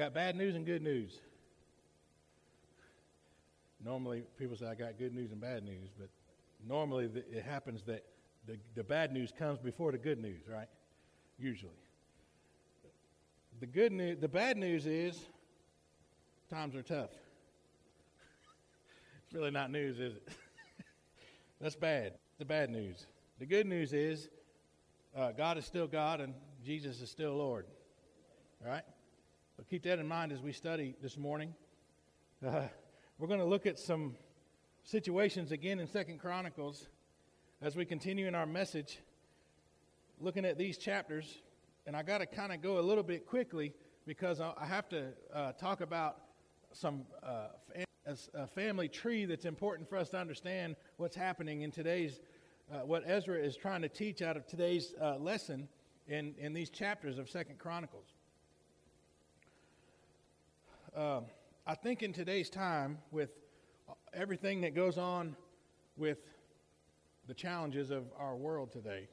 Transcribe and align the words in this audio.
got 0.00 0.14
bad 0.14 0.34
news 0.34 0.56
and 0.56 0.64
good 0.64 0.80
news. 0.80 1.20
Normally, 3.84 4.22
people 4.38 4.56
say 4.56 4.64
I 4.64 4.74
got 4.74 4.98
good 4.98 5.14
news 5.14 5.30
and 5.30 5.38
bad 5.38 5.62
news, 5.62 5.90
but 5.98 6.08
normally 6.66 7.10
it 7.30 7.44
happens 7.44 7.82
that 7.82 8.06
the, 8.46 8.56
the 8.74 8.82
bad 8.82 9.12
news 9.12 9.30
comes 9.38 9.58
before 9.58 9.92
the 9.92 9.98
good 9.98 10.18
news, 10.18 10.40
right? 10.50 10.68
Usually. 11.38 11.74
The 13.60 13.66
good 13.66 13.92
news, 13.92 14.16
the 14.18 14.28
bad 14.28 14.56
news 14.56 14.86
is 14.86 15.20
times 16.48 16.74
are 16.74 16.82
tough. 16.82 17.10
it's 19.26 19.34
really 19.34 19.50
not 19.50 19.70
news, 19.70 20.00
is 20.00 20.14
it? 20.14 20.28
That's 21.60 21.76
bad. 21.76 22.14
The 22.38 22.46
bad 22.46 22.70
news. 22.70 23.04
The 23.38 23.44
good 23.44 23.66
news 23.66 23.92
is 23.92 24.30
uh, 25.14 25.32
God 25.32 25.58
is 25.58 25.66
still 25.66 25.86
God 25.86 26.22
and 26.22 26.32
Jesus 26.64 27.02
is 27.02 27.10
still 27.10 27.34
Lord. 27.36 27.66
All 28.64 28.70
right? 28.70 28.84
But 29.60 29.68
keep 29.68 29.82
that 29.82 29.98
in 29.98 30.08
mind 30.08 30.32
as 30.32 30.40
we 30.40 30.52
study 30.52 30.94
this 31.02 31.18
morning. 31.18 31.52
Uh, 32.42 32.62
we're 33.18 33.28
going 33.28 33.40
to 33.40 33.44
look 33.44 33.66
at 33.66 33.78
some 33.78 34.16
situations 34.84 35.52
again 35.52 35.78
in 35.80 35.86
Second 35.86 36.18
Chronicles 36.18 36.88
as 37.60 37.76
we 37.76 37.84
continue 37.84 38.26
in 38.26 38.34
our 38.34 38.46
message, 38.46 39.00
looking 40.18 40.46
at 40.46 40.56
these 40.56 40.78
chapters. 40.78 41.42
And 41.86 41.94
I 41.94 42.02
got 42.02 42.18
to 42.18 42.26
kind 42.26 42.54
of 42.54 42.62
go 42.62 42.78
a 42.78 42.80
little 42.80 43.02
bit 43.02 43.26
quickly 43.26 43.74
because 44.06 44.40
I 44.40 44.64
have 44.64 44.88
to 44.88 45.08
uh, 45.30 45.52
talk 45.52 45.82
about 45.82 46.16
some 46.72 47.02
uh, 47.22 47.48
a 48.32 48.46
family 48.46 48.88
tree 48.88 49.26
that's 49.26 49.44
important 49.44 49.90
for 49.90 49.98
us 49.98 50.08
to 50.08 50.16
understand 50.16 50.74
what's 50.96 51.16
happening 51.16 51.60
in 51.60 51.70
today's 51.70 52.18
uh, 52.72 52.78
what 52.78 53.02
Ezra 53.04 53.36
is 53.36 53.56
trying 53.56 53.82
to 53.82 53.90
teach 53.90 54.22
out 54.22 54.38
of 54.38 54.46
today's 54.46 54.94
uh, 55.02 55.16
lesson 55.18 55.68
in, 56.08 56.34
in 56.38 56.54
these 56.54 56.70
chapters 56.70 57.18
of 57.18 57.28
Second 57.28 57.58
Chronicles. 57.58 58.14
Uh, 60.96 61.20
I 61.66 61.74
think 61.76 62.02
in 62.02 62.12
today's 62.12 62.50
time, 62.50 62.98
with 63.12 63.30
everything 64.12 64.60
that 64.62 64.74
goes 64.74 64.98
on 64.98 65.36
with 65.96 66.18
the 67.28 67.34
challenges 67.34 67.90
of 67.90 68.04
our 68.18 68.34
world 68.34 68.72
today, 68.72 69.06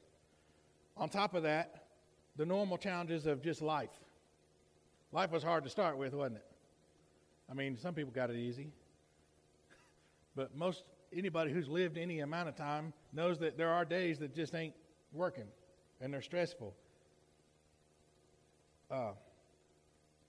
on 0.96 1.08
top 1.08 1.34
of 1.34 1.44
that, 1.44 1.84
the 2.36 2.44
normal 2.44 2.78
challenges 2.78 3.26
of 3.26 3.42
just 3.42 3.62
life. 3.62 3.92
Life 5.12 5.30
was 5.30 5.44
hard 5.44 5.62
to 5.64 5.70
start 5.70 5.96
with, 5.96 6.14
wasn't 6.14 6.36
it? 6.36 6.46
I 7.48 7.54
mean, 7.54 7.76
some 7.76 7.94
people 7.94 8.12
got 8.12 8.28
it 8.30 8.36
easy, 8.36 8.72
but 10.34 10.56
most 10.56 10.82
anybody 11.16 11.52
who's 11.52 11.68
lived 11.68 11.96
any 11.96 12.20
amount 12.20 12.48
of 12.48 12.56
time 12.56 12.92
knows 13.12 13.38
that 13.38 13.56
there 13.56 13.70
are 13.70 13.84
days 13.84 14.18
that 14.18 14.34
just 14.34 14.54
ain't 14.54 14.74
working 15.12 15.46
and 16.00 16.12
they're 16.12 16.22
stressful. 16.22 16.74
Uh, 18.90 19.12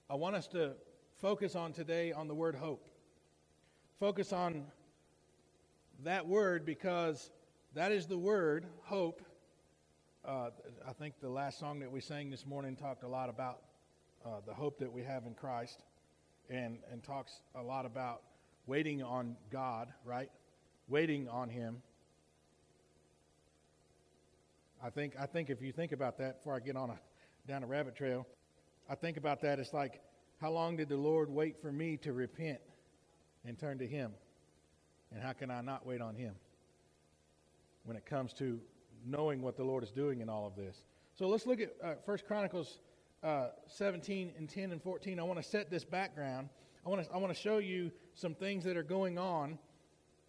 I 0.10 0.16
want 0.16 0.36
us 0.36 0.48
to 0.50 0.73
focus 1.20 1.56
on 1.56 1.73
today 1.73 2.12
on 2.12 2.28
the 2.28 2.36
word 2.36 2.56
hope. 2.56 2.88
Focus 4.00 4.34
on 4.34 4.66
that 6.03 6.28
word 6.28 6.66
because 6.66 7.30
that 7.76 7.92
is 7.92 8.08
the 8.08 8.17
word, 8.17 8.66
hope. 8.84 9.22
Uh, 10.26 10.50
I 10.88 10.94
think 10.94 11.16
the 11.22 11.30
last 11.30 11.59
song 11.59 11.80
that 11.80 11.92
we 11.92 12.02
sang 12.02 12.30
this 12.30 12.45
morning 12.45 12.76
talked 12.76 13.03
a 13.03 13.08
lot 13.08 13.30
about 13.30 13.59
uh, 14.26 14.42
the 14.45 14.53
hope 14.53 14.80
that 14.80 14.92
we 14.92 15.03
have 15.03 15.26
in 15.26 15.34
Christ 15.34 15.84
and, 16.50 16.80
and 16.92 17.03
talks 17.03 17.42
a 17.56 17.61
lot 17.61 17.86
about 17.86 18.22
waiting 18.66 19.04
on 19.04 19.36
God, 19.52 19.89
right? 20.06 20.30
waiting 20.89 21.30
on 21.30 21.50
him. 21.50 21.81
I 24.83 24.89
think, 24.89 25.14
I 25.20 25.26
think 25.26 25.50
if 25.50 25.61
you 25.61 25.72
think 25.72 25.92
about 25.92 26.17
that 26.17 26.39
before 26.39 26.56
I 26.56 26.59
get 26.59 26.76
on 26.76 26.89
a, 26.89 27.00
down 27.48 27.64
a 27.64 27.67
rabbit 27.67 27.95
trail, 27.95 28.26
I 28.89 28.95
think 28.95 29.17
about 29.17 29.42
that. 29.42 29.59
It's 29.59 29.73
like, 29.73 30.02
how 30.42 30.52
long 30.52 30.78
did 30.78 30.90
the 30.90 30.98
Lord 30.98 31.30
wait 31.30 31.62
for 31.62 31.72
me 31.72 31.98
to 31.98 32.14
repent 32.14 32.59
and 33.45 33.58
turn 33.58 33.80
to 33.80 33.88
Him? 33.88 34.12
And 35.12 35.22
how 35.22 35.34
can 35.34 35.52
I 35.52 35.62
not 35.62 35.86
wait 35.86 36.02
on 36.02 36.16
Him 36.16 36.36
when 37.84 37.98
it 37.98 38.05
comes 38.05 38.33
to 38.33 38.60
knowing 39.05 39.42
what 39.42 39.58
the 39.58 39.64
Lord 39.64 39.83
is 39.83 39.92
doing 39.92 40.22
in 40.22 40.30
all 40.30 40.48
of 40.48 40.55
this? 40.55 40.77
So 41.16 41.27
let's 41.27 41.45
look 41.45 41.60
at 41.60 41.73
uh, 41.83 41.94
1 42.05 42.17
Chronicles 42.27 42.80
uh, 43.23 43.48
17 43.67 44.33
and 44.38 44.50
10 44.50 44.72
and 44.72 44.82
14. 44.82 45.20
I 45.20 45.23
want 45.23 45.42
to 45.42 45.48
set 45.48 45.70
this 45.70 45.83
background. 45.83 46.50
I 46.86 46.89
want 46.89 47.06
to 47.06 47.14
I 47.14 47.17
want 47.17 47.33
to 47.36 47.39
show 47.39 47.58
you 47.58 47.92
some 48.16 48.33
things 48.33 48.64
that 48.64 48.77
are 48.77 48.83
going 48.83 49.17
on 49.17 49.60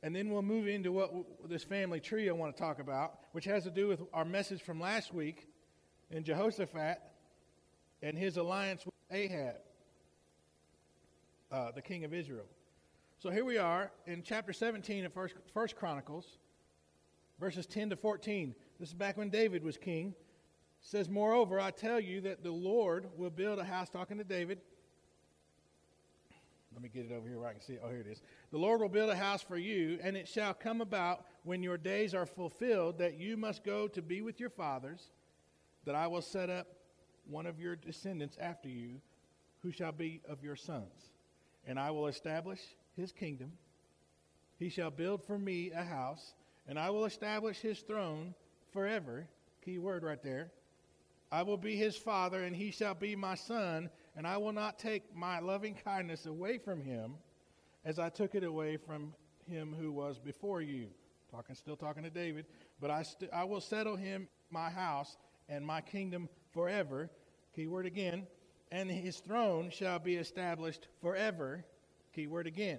and 0.02 0.16
then 0.16 0.30
we'll 0.30 0.42
move 0.42 0.66
into 0.66 0.92
what 0.92 1.12
this 1.48 1.62
family 1.64 2.00
tree 2.00 2.28
I 2.28 2.32
want 2.32 2.56
to 2.56 2.62
talk 2.62 2.78
about, 2.78 3.18
which 3.32 3.44
has 3.44 3.64
to 3.64 3.70
do 3.70 3.88
with 3.88 4.00
our 4.14 4.24
message 4.24 4.62
from 4.62 4.80
last 4.80 5.12
week 5.12 5.46
in 6.10 6.24
Jehoshaphat 6.24 6.98
and 8.02 8.16
his 8.16 8.38
alliance 8.38 8.84
with 8.84 8.94
Ahab, 9.10 9.56
uh, 11.50 11.72
the 11.72 11.82
king 11.82 12.04
of 12.04 12.14
Israel. 12.14 12.46
So 13.18 13.30
here 13.30 13.44
we 13.44 13.58
are 13.58 13.90
in 14.06 14.22
chapter 14.22 14.52
17 14.52 15.04
of 15.04 15.12
First, 15.12 15.34
First 15.52 15.76
Chronicles, 15.76 16.38
verses 17.38 17.66
10 17.66 17.90
to 17.90 17.96
14. 17.96 18.54
This 18.78 18.88
is 18.88 18.94
back 18.94 19.16
when 19.16 19.28
David 19.28 19.62
was 19.62 19.76
king. 19.76 20.08
It 20.08 20.86
says, 20.86 21.08
Moreover, 21.08 21.60
I 21.60 21.70
tell 21.70 22.00
you 22.00 22.22
that 22.22 22.42
the 22.42 22.50
Lord 22.50 23.08
will 23.16 23.30
build 23.30 23.58
a 23.58 23.64
house, 23.64 23.90
talking 23.90 24.18
to 24.18 24.24
David, 24.24 24.60
let 26.72 26.82
me 26.82 26.88
get 26.88 27.10
it 27.10 27.14
over 27.14 27.28
here 27.28 27.38
where 27.38 27.48
I 27.48 27.52
can 27.52 27.60
see 27.60 27.74
it. 27.74 27.82
Oh, 27.84 27.90
here 27.90 28.00
it 28.00 28.06
is. 28.06 28.22
The 28.52 28.58
Lord 28.58 28.80
will 28.80 28.88
build 28.88 29.10
a 29.10 29.16
house 29.16 29.42
for 29.42 29.58
you, 29.58 29.98
and 30.02 30.16
it 30.16 30.28
shall 30.28 30.54
come 30.54 30.80
about 30.80 31.26
when 31.42 31.62
your 31.62 31.76
days 31.76 32.14
are 32.14 32.26
fulfilled 32.26 32.98
that 32.98 33.18
you 33.18 33.36
must 33.36 33.64
go 33.64 33.88
to 33.88 34.00
be 34.00 34.22
with 34.22 34.38
your 34.38 34.50
fathers, 34.50 35.10
that 35.84 35.94
I 35.94 36.06
will 36.06 36.22
set 36.22 36.48
up 36.48 36.68
one 37.28 37.46
of 37.46 37.58
your 37.58 37.76
descendants 37.76 38.36
after 38.40 38.68
you, 38.68 39.00
who 39.58 39.72
shall 39.72 39.92
be 39.92 40.22
of 40.28 40.42
your 40.42 40.56
sons. 40.56 41.10
And 41.70 41.78
I 41.78 41.92
will 41.92 42.08
establish 42.08 42.60
his 42.96 43.12
kingdom. 43.12 43.52
He 44.58 44.68
shall 44.68 44.90
build 44.90 45.22
for 45.24 45.38
me 45.38 45.70
a 45.70 45.84
house, 45.84 46.34
and 46.66 46.78
I 46.78 46.90
will 46.90 47.04
establish 47.04 47.60
his 47.60 47.78
throne 47.78 48.34
forever. 48.72 49.26
Key 49.64 49.78
word 49.78 50.02
right 50.02 50.22
there. 50.22 50.50
I 51.32 51.44
will 51.44 51.56
be 51.56 51.76
his 51.76 51.96
father, 51.96 52.42
and 52.42 52.54
he 52.54 52.72
shall 52.72 52.94
be 52.94 53.14
my 53.16 53.36
son 53.36 53.88
and 54.16 54.26
I 54.26 54.36
will 54.36 54.52
not 54.52 54.78
take 54.78 55.16
my 55.16 55.40
loving 55.40 55.74
kindness 55.74 56.26
away 56.26 56.58
from 56.58 56.82
him 56.82 57.14
as 57.84 57.98
I 57.98 58.08
took 58.08 58.34
it 58.34 58.44
away 58.44 58.76
from 58.76 59.14
him 59.48 59.74
who 59.78 59.92
was 59.92 60.18
before 60.18 60.60
you. 60.60 60.88
Talking, 61.30 61.54
still 61.54 61.76
talking 61.76 62.02
to 62.02 62.10
David, 62.10 62.46
but 62.80 62.90
I, 62.90 63.02
st- 63.02 63.30
I 63.32 63.44
will 63.44 63.60
settle 63.60 63.96
him 63.96 64.28
my 64.50 64.68
house 64.68 65.16
and 65.48 65.64
my 65.64 65.80
kingdom 65.80 66.28
forever. 66.52 67.08
Key 67.54 67.68
word 67.68 67.86
again. 67.86 68.26
And 68.70 68.90
his 68.90 69.18
throne 69.18 69.70
shall 69.70 69.98
be 69.98 70.16
established 70.16 70.88
forever. 71.00 71.64
Keyword 72.14 72.46
again. 72.46 72.78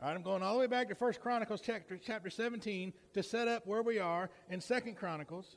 All 0.00 0.08
right, 0.08 0.14
I'm 0.14 0.22
going 0.22 0.42
all 0.42 0.54
the 0.54 0.60
way 0.60 0.66
back 0.66 0.88
to 0.88 0.94
First 0.94 1.20
Chronicles 1.20 1.60
chapter, 1.64 1.98
chapter 1.98 2.28
17 2.28 2.92
to 3.14 3.22
set 3.22 3.48
up 3.48 3.66
where 3.66 3.82
we 3.82 3.98
are 3.98 4.28
in 4.50 4.60
Second 4.60 4.96
Chronicles. 4.96 5.56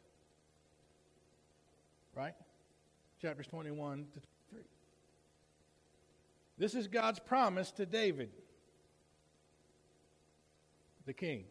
Right? 2.15 2.33
Chapters 3.21 3.47
21 3.47 4.07
to 4.13 4.21
this 6.59 6.75
is 6.75 6.89
God's 6.89 7.19
promise 7.19 7.71
to 7.71 7.85
David, 7.85 8.31
the 11.05 11.13
king 11.13 11.45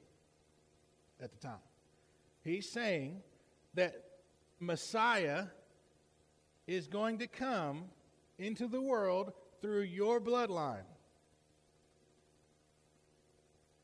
at 1.18 1.32
the 1.32 1.38
time. 1.38 1.64
He's 2.44 2.68
saying 2.70 3.22
that 3.72 4.04
Messiah 4.60 5.46
is 6.68 6.86
going 6.86 7.18
to 7.18 7.26
come 7.26 7.84
into 8.38 8.68
the 8.68 8.80
world 8.80 9.32
through 9.62 9.80
your 9.80 10.20
bloodline. 10.20 10.84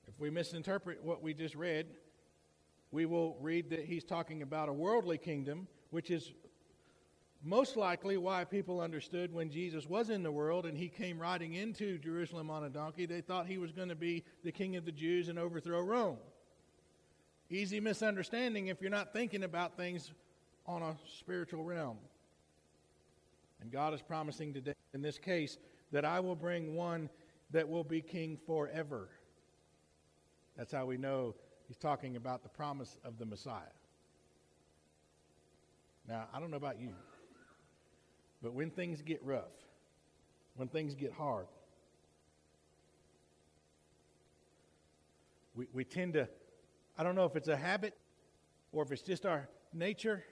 If 0.06 0.20
we 0.20 0.30
misinterpret 0.30 1.02
what 1.02 1.22
we 1.22 1.32
just 1.32 1.54
read, 1.54 1.86
we 2.92 3.06
will 3.06 3.36
read 3.40 3.70
that 3.70 3.86
he's 3.86 4.04
talking 4.04 4.42
about 4.42 4.68
a 4.68 4.72
worldly 4.72 5.18
kingdom, 5.18 5.66
which 5.90 6.10
is 6.10 6.32
most 7.42 7.76
likely 7.76 8.18
why 8.18 8.44
people 8.44 8.80
understood 8.80 9.32
when 9.32 9.50
Jesus 9.50 9.86
was 9.86 10.10
in 10.10 10.22
the 10.22 10.30
world 10.30 10.66
and 10.66 10.76
he 10.76 10.88
came 10.88 11.18
riding 11.18 11.54
into 11.54 11.98
Jerusalem 11.98 12.50
on 12.50 12.64
a 12.64 12.70
donkey, 12.70 13.06
they 13.06 13.22
thought 13.22 13.46
he 13.46 13.58
was 13.58 13.72
going 13.72 13.88
to 13.88 13.96
be 13.96 14.24
the 14.44 14.52
king 14.52 14.76
of 14.76 14.84
the 14.84 14.92
Jews 14.92 15.28
and 15.28 15.38
overthrow 15.38 15.80
Rome. 15.80 16.18
Easy 17.48 17.80
misunderstanding 17.80 18.66
if 18.66 18.82
you're 18.82 18.90
not 18.90 19.14
thinking 19.14 19.42
about 19.42 19.76
things 19.76 20.12
on 20.66 20.82
a 20.82 20.96
spiritual 21.18 21.64
realm. 21.64 21.96
And 23.64 23.72
God 23.72 23.94
is 23.94 24.02
promising 24.02 24.52
today, 24.52 24.74
in 24.92 25.00
this 25.00 25.16
case, 25.16 25.56
that 25.90 26.04
I 26.04 26.20
will 26.20 26.36
bring 26.36 26.76
one 26.76 27.08
that 27.50 27.66
will 27.66 27.82
be 27.82 28.02
king 28.02 28.36
forever. 28.46 29.08
That's 30.54 30.70
how 30.70 30.84
we 30.84 30.98
know 30.98 31.34
he's 31.66 31.78
talking 31.78 32.16
about 32.16 32.42
the 32.42 32.50
promise 32.50 32.98
of 33.06 33.18
the 33.18 33.24
Messiah. 33.24 33.62
Now, 36.06 36.26
I 36.34 36.40
don't 36.40 36.50
know 36.50 36.58
about 36.58 36.78
you. 36.78 36.90
But 38.42 38.52
when 38.52 38.70
things 38.70 39.00
get 39.00 39.24
rough, 39.24 39.54
when 40.56 40.68
things 40.68 40.94
get 40.94 41.14
hard, 41.14 41.46
we, 45.54 45.68
we 45.72 45.84
tend 45.84 46.12
to, 46.12 46.28
I 46.98 47.02
don't 47.02 47.14
know 47.14 47.24
if 47.24 47.34
it's 47.34 47.48
a 47.48 47.56
habit 47.56 47.94
or 48.72 48.82
if 48.82 48.92
it's 48.92 49.00
just 49.00 49.24
our 49.24 49.48
nature, 49.72 50.22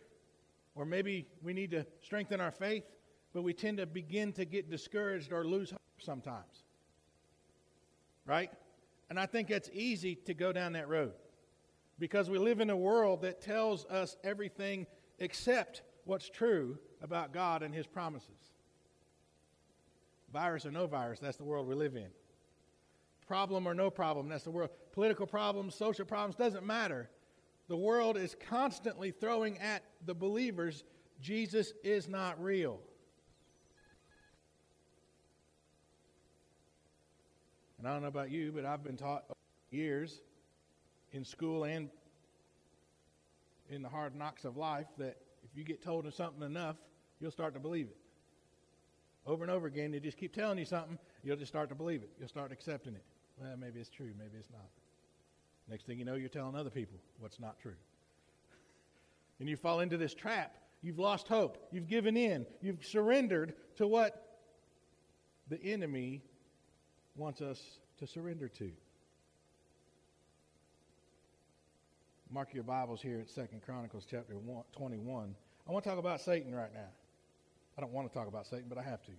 or 0.74 0.84
maybe 0.84 1.26
we 1.42 1.54
need 1.54 1.70
to 1.70 1.86
strengthen 2.02 2.38
our 2.38 2.50
faith, 2.50 2.84
but 3.32 3.42
we 3.42 3.52
tend 3.52 3.78
to 3.78 3.86
begin 3.86 4.32
to 4.34 4.44
get 4.44 4.70
discouraged 4.70 5.32
or 5.32 5.44
lose 5.44 5.70
hope 5.70 5.80
sometimes. 5.98 6.64
Right? 8.26 8.50
And 9.10 9.18
I 9.18 9.26
think 9.26 9.50
it's 9.50 9.70
easy 9.72 10.14
to 10.26 10.34
go 10.34 10.52
down 10.52 10.72
that 10.74 10.88
road 10.88 11.12
because 11.98 12.30
we 12.30 12.38
live 12.38 12.60
in 12.60 12.70
a 12.70 12.76
world 12.76 13.22
that 13.22 13.40
tells 13.40 13.84
us 13.86 14.16
everything 14.24 14.86
except 15.18 15.82
what's 16.04 16.28
true 16.28 16.78
about 17.02 17.32
God 17.32 17.62
and 17.62 17.74
His 17.74 17.86
promises. 17.86 18.28
Virus 20.32 20.64
or 20.64 20.70
no 20.70 20.86
virus, 20.86 21.20
that's 21.20 21.36
the 21.36 21.44
world 21.44 21.66
we 21.66 21.74
live 21.74 21.94
in. 21.94 22.08
Problem 23.26 23.66
or 23.66 23.74
no 23.74 23.90
problem, 23.90 24.28
that's 24.28 24.44
the 24.44 24.50
world. 24.50 24.70
Political 24.92 25.26
problems, 25.26 25.74
social 25.74 26.04
problems, 26.04 26.36
doesn't 26.36 26.64
matter. 26.64 27.10
The 27.68 27.76
world 27.76 28.16
is 28.16 28.36
constantly 28.48 29.10
throwing 29.10 29.58
at 29.58 29.82
the 30.04 30.14
believers 30.14 30.84
Jesus 31.20 31.72
is 31.84 32.08
not 32.08 32.42
real. 32.42 32.80
And 37.82 37.88
I 37.88 37.94
don't 37.94 38.02
know 38.02 38.08
about 38.08 38.30
you, 38.30 38.52
but 38.54 38.64
I've 38.64 38.84
been 38.84 38.96
taught 38.96 39.24
years 39.72 40.20
in 41.10 41.24
school 41.24 41.64
and 41.64 41.90
in 43.70 43.82
the 43.82 43.88
hard 43.88 44.14
knocks 44.14 44.44
of 44.44 44.56
life 44.56 44.86
that 44.98 45.16
if 45.42 45.56
you 45.56 45.64
get 45.64 45.82
told 45.82 46.06
something 46.14 46.44
enough, 46.44 46.76
you'll 47.18 47.32
start 47.32 47.54
to 47.54 47.60
believe 47.60 47.86
it. 47.88 47.96
Over 49.26 49.42
and 49.42 49.50
over 49.50 49.66
again, 49.66 49.90
they 49.90 49.98
just 49.98 50.16
keep 50.16 50.32
telling 50.32 50.58
you 50.58 50.64
something, 50.64 50.96
you'll 51.24 51.36
just 51.36 51.50
start 51.50 51.70
to 51.70 51.74
believe 51.74 52.04
it. 52.04 52.10
You'll 52.20 52.28
start 52.28 52.52
accepting 52.52 52.94
it. 52.94 53.02
Well, 53.36 53.56
maybe 53.58 53.80
it's 53.80 53.90
true, 53.90 54.12
maybe 54.16 54.38
it's 54.38 54.50
not. 54.52 54.68
Next 55.68 55.84
thing 55.84 55.98
you 55.98 56.04
know, 56.04 56.14
you're 56.14 56.28
telling 56.28 56.54
other 56.54 56.70
people 56.70 57.00
what's 57.18 57.40
not 57.40 57.58
true. 57.58 57.74
and 59.40 59.48
you 59.48 59.56
fall 59.56 59.80
into 59.80 59.96
this 59.96 60.14
trap. 60.14 60.54
You've 60.82 61.00
lost 61.00 61.26
hope. 61.26 61.58
You've 61.72 61.88
given 61.88 62.16
in. 62.16 62.46
You've 62.60 62.84
surrendered 62.84 63.54
to 63.78 63.88
what 63.88 64.38
the 65.48 65.60
enemy 65.64 66.22
wants 67.16 67.40
us 67.40 67.60
to 67.98 68.06
surrender 68.06 68.48
to. 68.48 68.70
Mark 72.30 72.54
your 72.54 72.64
Bibles 72.64 73.02
here 73.02 73.20
at 73.20 73.28
Second 73.28 73.60
Chronicles 73.62 74.06
chapter 74.10 74.34
21. 74.76 75.34
I 75.68 75.72
want 75.72 75.84
to 75.84 75.90
talk 75.90 75.98
about 75.98 76.20
Satan 76.20 76.54
right 76.54 76.72
now. 76.72 76.88
I 77.76 77.80
don't 77.82 77.92
want 77.92 78.10
to 78.10 78.18
talk 78.18 78.28
about 78.28 78.46
Satan, 78.46 78.66
but 78.68 78.78
I 78.78 78.82
have 78.82 79.02
to. 79.04 79.12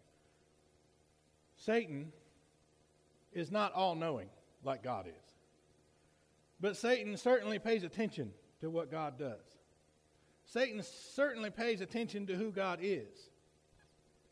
Satan 1.57 2.11
is 3.31 3.51
not 3.51 3.73
all 3.73 3.93
knowing 3.93 4.27
like 4.63 4.83
God 4.83 5.07
is. 5.07 5.33
But 6.59 6.75
Satan 6.75 7.15
certainly 7.17 7.59
pays 7.59 7.83
attention 7.83 8.31
to 8.61 8.69
what 8.69 8.89
God 8.89 9.19
does. 9.19 9.43
Satan 10.45 10.81
certainly 10.81 11.51
pays 11.51 11.81
attention 11.81 12.25
to 12.27 12.35
who 12.35 12.51
God 12.51 12.79
is. 12.81 13.29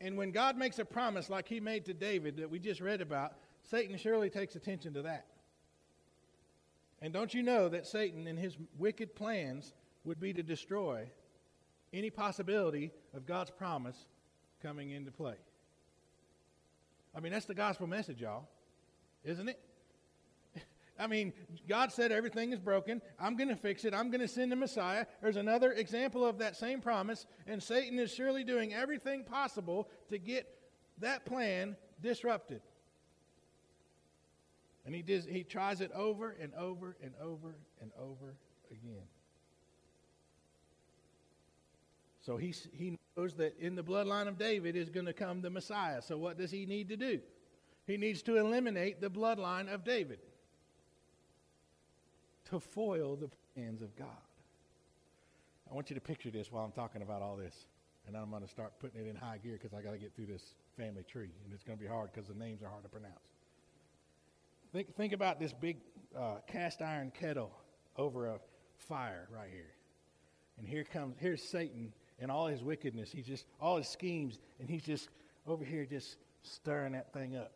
And 0.00 0.16
when 0.16 0.32
God 0.32 0.56
makes 0.56 0.80
a 0.80 0.84
promise 0.84 1.30
like 1.30 1.46
he 1.46 1.60
made 1.60 1.84
to 1.84 1.94
David 1.94 2.36
that 2.38 2.50
we 2.50 2.58
just 2.58 2.80
read 2.80 3.00
about, 3.00 3.34
Satan 3.70 3.96
surely 3.96 4.30
takes 4.30 4.56
attention 4.56 4.94
to 4.94 5.02
that. 5.02 5.26
And 7.00 7.12
don't 7.12 7.34
you 7.34 7.42
know 7.42 7.68
that 7.68 7.86
Satan 7.86 8.26
and 8.26 8.38
his 8.38 8.56
wicked 8.78 9.14
plans 9.14 9.72
would 10.04 10.20
be 10.20 10.32
to 10.32 10.42
destroy 10.42 11.10
any 11.92 12.10
possibility 12.10 12.92
of 13.12 13.26
God's 13.26 13.50
promise 13.50 14.06
coming 14.62 14.90
into 14.90 15.10
play? 15.10 15.34
I 17.14 17.20
mean, 17.20 17.32
that's 17.32 17.46
the 17.46 17.54
gospel 17.54 17.86
message, 17.86 18.20
y'all, 18.20 18.48
isn't 19.24 19.48
it? 19.48 19.60
I 20.98 21.08
mean, 21.08 21.32
God 21.68 21.92
said 21.92 22.12
everything 22.12 22.52
is 22.52 22.60
broken. 22.60 23.02
I'm 23.18 23.36
going 23.36 23.50
to 23.50 23.56
fix 23.56 23.84
it. 23.84 23.92
I'm 23.94 24.10
going 24.10 24.20
to 24.20 24.28
send 24.28 24.52
the 24.52 24.56
Messiah. 24.56 25.04
There's 25.20 25.36
another 25.36 25.72
example 25.72 26.24
of 26.24 26.38
that 26.38 26.56
same 26.56 26.80
promise, 26.80 27.26
and 27.46 27.62
Satan 27.62 27.98
is 27.98 28.14
surely 28.14 28.44
doing 28.44 28.72
everything 28.72 29.24
possible 29.24 29.88
to 30.08 30.18
get 30.18 30.46
that 30.98 31.26
plan 31.26 31.76
disrupted. 32.00 32.62
And 34.84 34.94
he, 34.94 35.02
does, 35.02 35.24
he 35.24 35.44
tries 35.44 35.80
it 35.80 35.92
over 35.92 36.34
and 36.40 36.52
over 36.54 36.96
and 37.02 37.12
over 37.20 37.54
and 37.80 37.90
over 37.98 38.34
again. 38.70 39.06
So 42.20 42.36
he, 42.36 42.54
he 42.72 42.98
knows 43.16 43.34
that 43.34 43.58
in 43.58 43.74
the 43.74 43.82
bloodline 43.82 44.28
of 44.28 44.38
David 44.38 44.76
is 44.76 44.88
going 44.88 45.06
to 45.06 45.12
come 45.12 45.40
the 45.40 45.50
Messiah. 45.50 46.02
So 46.02 46.16
what 46.16 46.38
does 46.38 46.50
he 46.50 46.66
need 46.66 46.88
to 46.88 46.96
do? 46.96 47.20
He 47.86 47.96
needs 47.96 48.22
to 48.22 48.36
eliminate 48.36 49.00
the 49.00 49.10
bloodline 49.10 49.72
of 49.72 49.84
David 49.84 50.20
to 52.50 52.60
foil 52.60 53.16
the 53.16 53.28
plans 53.54 53.82
of 53.82 53.94
God. 53.96 54.08
I 55.70 55.74
want 55.74 55.90
you 55.90 55.94
to 55.94 56.00
picture 56.00 56.30
this 56.30 56.52
while 56.52 56.64
I'm 56.64 56.72
talking 56.72 57.02
about 57.02 57.22
all 57.22 57.36
this. 57.36 57.66
And 58.06 58.16
I'm 58.16 58.30
going 58.30 58.42
to 58.42 58.48
start 58.48 58.72
putting 58.80 59.00
it 59.00 59.08
in 59.08 59.16
high 59.16 59.38
gear 59.38 59.58
because 59.60 59.72
I 59.76 59.80
got 59.80 59.92
to 59.92 59.98
get 59.98 60.14
through 60.14 60.26
this 60.26 60.54
family 60.76 61.04
tree. 61.04 61.30
And 61.44 61.52
it's 61.52 61.62
going 61.62 61.78
to 61.78 61.82
be 61.82 61.88
hard 61.88 62.10
because 62.12 62.28
the 62.28 62.34
names 62.34 62.62
are 62.62 62.68
hard 62.68 62.82
to 62.82 62.88
pronounce. 62.88 63.31
Think, 64.72 64.94
think 64.96 65.12
about 65.12 65.38
this 65.38 65.52
big 65.52 65.78
uh, 66.18 66.36
cast 66.46 66.80
iron 66.80 67.12
kettle 67.18 67.50
over 67.96 68.26
a 68.26 68.38
fire 68.78 69.28
right 69.30 69.50
here. 69.50 69.72
And 70.58 70.66
here 70.66 70.84
comes, 70.84 71.16
here's 71.18 71.42
Satan 71.42 71.92
and 72.18 72.30
all 72.30 72.46
his 72.46 72.62
wickedness. 72.62 73.10
He's 73.12 73.26
just, 73.26 73.44
all 73.60 73.76
his 73.76 73.88
schemes, 73.88 74.38
and 74.60 74.68
he's 74.70 74.82
just 74.82 75.08
over 75.46 75.64
here 75.64 75.84
just 75.84 76.16
stirring 76.42 76.92
that 76.92 77.12
thing 77.12 77.36
up 77.36 77.52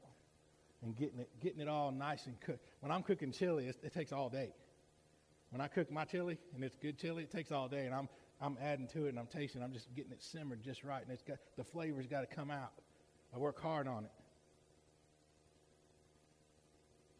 and 0.82 0.94
getting 0.94 1.20
it, 1.20 1.28
getting 1.40 1.60
it 1.60 1.68
all 1.68 1.90
nice 1.90 2.26
and 2.26 2.38
cooked. 2.40 2.66
When 2.80 2.92
I'm 2.92 3.02
cooking 3.02 3.32
chili, 3.32 3.66
it, 3.66 3.76
it 3.82 3.94
takes 3.94 4.12
all 4.12 4.28
day. 4.28 4.52
When 5.50 5.60
I 5.60 5.68
cook 5.68 5.90
my 5.90 6.04
chili, 6.04 6.38
and 6.54 6.62
it's 6.62 6.76
good 6.76 6.98
chili, 6.98 7.22
it 7.22 7.30
takes 7.30 7.50
all 7.50 7.68
day, 7.68 7.86
and 7.86 7.94
I'm, 7.94 8.08
I'm 8.42 8.58
adding 8.60 8.88
to 8.88 9.06
it, 9.06 9.10
and 9.10 9.18
I'm 9.18 9.26
tasting, 9.26 9.62
I'm 9.62 9.72
just 9.72 9.94
getting 9.94 10.12
it 10.12 10.22
simmered 10.22 10.62
just 10.62 10.84
right, 10.84 11.02
and 11.02 11.10
it's 11.10 11.22
got, 11.22 11.38
the 11.56 11.64
flavor's 11.64 12.06
got 12.06 12.28
to 12.28 12.34
come 12.34 12.50
out. 12.50 12.72
I 13.34 13.38
work 13.38 13.60
hard 13.60 13.88
on 13.88 14.04
it. 14.04 14.10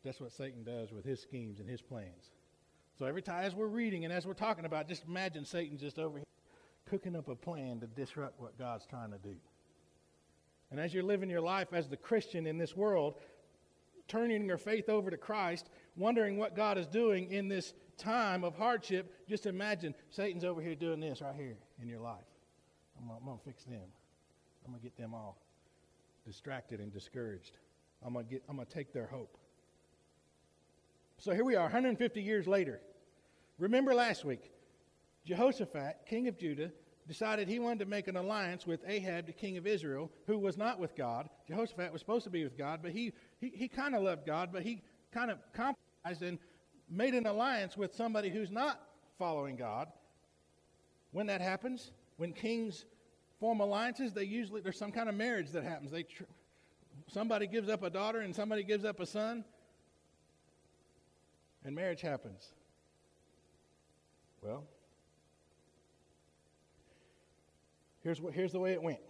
That's 0.07 0.21
what 0.21 0.33
Satan 0.33 0.63
does 0.63 0.93
with 0.93 1.05
his 1.05 1.21
schemes 1.21 1.59
and 1.59 1.69
his 1.69 1.83
plans. 1.83 2.31
So 2.97 3.05
every 3.07 3.23
time, 3.23 3.45
as 3.45 3.55
we're 3.55 3.67
reading 3.67 4.05
and 4.05 4.13
as 4.13 4.25
we're 4.25 4.35
talking 4.35 4.65
about, 4.65 4.89
just 4.89 5.05
imagine 5.05 5.45
Satan 5.45 5.77
just 5.77 5.99
over 5.99 6.19
here 6.19 6.27
cooking 6.89 7.17
up 7.17 7.29
a 7.29 7.35
plan 7.35 7.81
to 7.81 7.87
disrupt 7.89 8.41
what 8.41 8.57
God's 8.57 8.87
trying 8.87 9.11
to 9.11 9.19
do. 9.19 9.35
And 10.71 10.79
as 10.79 10.95
you're 10.95 11.03
living 11.03 11.29
your 11.29 11.41
life 11.41 11.69
as 11.73 11.89
the 11.89 11.97
Christian 11.97 12.47
in 12.47 12.57
this 12.57 12.77
world, 12.77 13.15
turning 14.07 14.47
your 14.47 14.59
faith 14.59 14.89
over 14.89 15.11
to 15.11 15.17
Christ, 15.17 15.69
wondering 15.97 16.39
what 16.39 16.55
God 16.55 16.79
is 16.79 16.87
doing 16.87 17.33
in 17.33 17.49
this 17.49 17.75
time 17.99 18.45
of 18.45 18.55
hardship, 18.55 19.13
just 19.29 19.47
imagine 19.47 19.93
Satan's 20.11 20.45
over 20.45 20.63
here 20.63 20.77
doing 20.77 21.01
this 21.01 21.21
right 21.21 21.35
here 21.35 21.57
in 21.83 21.89
your 21.89 22.01
life. 22.01 22.25
I'm 22.99 23.09
going 23.09 23.39
to 23.39 23.45
fix 23.45 23.65
them. 23.65 23.83
I'm 24.65 24.71
going 24.71 24.81
to 24.81 24.85
get 24.85 24.97
them 24.97 25.15
all 25.15 25.37
distracted 26.25 26.79
and 26.79 26.93
discouraged. 26.93 27.59
I'm 28.05 28.15
going 28.15 28.27
to 28.31 28.65
take 28.73 28.93
their 28.93 29.07
hope. 29.07 29.37
So 31.19 31.33
here 31.33 31.45
we 31.45 31.57
are, 31.57 31.63
150 31.63 32.21
years 32.21 32.47
later. 32.47 32.81
Remember 33.59 33.95
last 33.95 34.25
week, 34.25 34.51
Jehoshaphat, 35.25 36.07
king 36.07 36.29
of 36.29 36.39
Judah, 36.39 36.71
decided 37.09 37.49
he 37.49 37.59
wanted 37.59 37.79
to 37.79 37.87
make 37.87 38.09
an 38.09 38.17
alliance 38.17 38.67
with 38.67 38.81
Ahab, 38.87 39.27
the 39.27 39.33
king 39.33 39.57
of 39.57 39.67
Israel, 39.67 40.11
who 40.27 40.39
was 40.39 40.59
not 40.59 40.79
with 40.79 40.95
God. 40.95 41.29
Jehoshaphat 41.49 41.93
was 41.93 42.01
supposed 42.01 42.25
to 42.25 42.31
be 42.31 42.45
with 42.45 42.59
God, 42.59 42.81
but 42.83 42.93
he, 42.93 43.13
he, 43.41 43.49
he 43.49 43.69
kind 43.69 43.95
of 43.95 44.03
loved 44.03 44.27
God, 44.27 44.51
but 44.53 44.63
he 44.63 44.83
kind 45.13 45.31
of 45.31 45.39
compromised 45.55 46.23
and 46.23 46.39
made 46.91 47.15
an 47.15 47.27
alliance 47.27 47.77
with 47.77 47.95
somebody 47.95 48.29
who's 48.29 48.51
not 48.51 48.81
following 49.19 49.57
God. 49.57 49.89
When 51.13 51.27
that 51.29 51.41
happens, 51.41 51.93
when 52.19 52.33
kings 52.33 52.85
form 53.41 53.61
alliances, 53.61 54.13
they 54.13 54.25
usually, 54.25 54.61
there's 54.61 54.79
some 54.79 54.93
kind 54.93 55.09
of 55.09 55.15
marriage 55.15 55.51
that 55.53 55.65
happens. 55.65 55.91
They 55.91 56.03
tr- 56.03 56.25
somebody 57.07 57.47
gives 57.47 57.71
up 57.71 57.83
a 57.83 57.91
daughter 57.91 58.21
and 58.21 58.35
somebody 58.35 58.65
gives 58.65 58.85
up 58.85 59.01
a 59.01 59.07
son 59.07 59.45
and 61.67 61.75
marriage 61.75 62.01
happens. 62.01 62.53
Well, 64.41 64.63
here's 68.05 68.21
what 68.21 68.33
here's 68.33 68.53
the 68.53 68.61
way 68.61 68.73
it 68.73 68.83
went. 68.83 69.01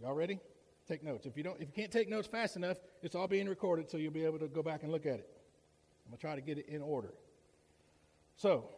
Y'all 0.00 0.14
ready? 0.14 0.40
Take 0.88 1.04
notes. 1.04 1.26
If 1.26 1.36
you 1.36 1.42
don't 1.42 1.60
if 1.60 1.68
you 1.68 1.74
can't 1.74 1.92
take 1.92 2.08
notes 2.08 2.26
fast 2.26 2.56
enough, 2.56 2.78
it's 3.02 3.14
all 3.14 3.28
being 3.28 3.46
recorded 3.46 3.90
so 3.90 3.98
you'll 3.98 4.12
be 4.12 4.24
able 4.24 4.38
to 4.38 4.48
go 4.48 4.62
back 4.62 4.82
and 4.82 4.90
look 4.90 5.04
at 5.04 5.16
it. 5.16 5.28
I'm 6.06 6.12
going 6.12 6.16
to 6.16 6.20
try 6.20 6.34
to 6.34 6.40
get 6.40 6.56
it 6.56 6.68
in 6.68 6.80
order. 6.80 7.12
So, 8.36 8.70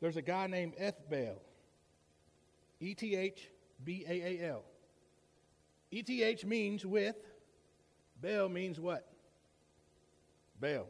there's 0.00 0.16
a 0.16 0.22
guy 0.22 0.46
named 0.46 0.74
Ethbaal. 0.80 1.34
E 2.78 2.94
T 2.94 3.16
H 3.16 3.48
B 3.82 4.04
A 4.08 4.12
A 4.12 4.50
L. 4.52 4.62
E 5.90 6.02
T 6.02 6.22
H 6.22 6.44
means 6.44 6.86
with. 6.86 7.16
Baal 8.22 8.48
means 8.48 8.78
what? 8.78 9.10
Baal, 10.60 10.86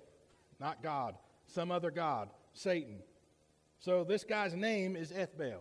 not 0.59 0.83
God 0.83 1.15
some 1.51 1.71
other 1.71 1.91
god, 1.91 2.31
Satan. 2.53 2.99
So 3.79 4.05
this 4.05 4.25
guy's 4.25 4.55
name 4.55 4.97
is 4.97 5.11
Ethbaal. 5.13 5.61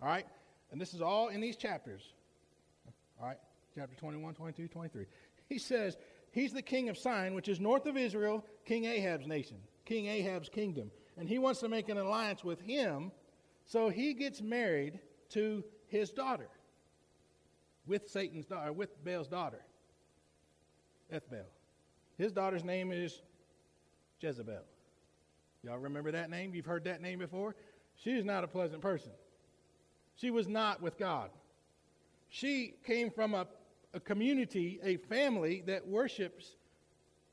All 0.00 0.08
right? 0.08 0.26
And 0.70 0.80
this 0.80 0.94
is 0.94 1.02
all 1.02 1.28
in 1.28 1.40
these 1.40 1.56
chapters. 1.56 2.12
All 3.20 3.26
right? 3.26 3.38
Chapter 3.74 3.96
21, 3.96 4.34
22, 4.34 4.68
23. 4.68 5.06
He 5.48 5.58
says, 5.58 5.96
He's 6.30 6.52
the 6.52 6.62
king 6.62 6.88
of 6.88 6.96
Syene, 6.96 7.34
which 7.34 7.48
is 7.48 7.60
north 7.60 7.86
of 7.86 7.96
Israel, 7.96 8.44
King 8.64 8.84
Ahab's 8.84 9.26
nation, 9.26 9.58
King 9.84 10.06
Ahab's 10.06 10.48
kingdom. 10.48 10.90
And 11.18 11.28
he 11.28 11.38
wants 11.38 11.60
to 11.60 11.68
make 11.68 11.90
an 11.90 11.98
alliance 11.98 12.42
with 12.42 12.60
him, 12.60 13.12
so 13.66 13.90
he 13.90 14.14
gets 14.14 14.40
married 14.40 14.98
to 15.30 15.62
his 15.88 16.10
daughter. 16.10 16.48
with 17.86 18.08
Satan's 18.08 18.46
daughter, 18.46 18.72
with 18.72 19.04
Baal's 19.04 19.26
daughter, 19.28 19.60
Ethbaal. 21.12 21.44
His 22.16 22.32
daughter's 22.32 22.64
name 22.64 22.92
is 22.92 23.20
Jezebel. 24.22 24.62
Y'all 25.62 25.78
remember 25.78 26.12
that 26.12 26.30
name? 26.30 26.54
You've 26.54 26.66
heard 26.66 26.84
that 26.84 27.00
name 27.00 27.18
before? 27.18 27.54
She 27.96 28.10
is 28.10 28.24
not 28.24 28.44
a 28.44 28.48
pleasant 28.48 28.80
person. 28.80 29.12
She 30.16 30.30
was 30.30 30.48
not 30.48 30.82
with 30.82 30.98
God. 30.98 31.30
She 32.28 32.74
came 32.84 33.10
from 33.10 33.34
a, 33.34 33.46
a 33.94 34.00
community, 34.00 34.80
a 34.82 34.96
family 34.96 35.62
that 35.66 35.86
worships 35.86 36.56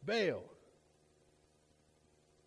Baal. 0.05 0.43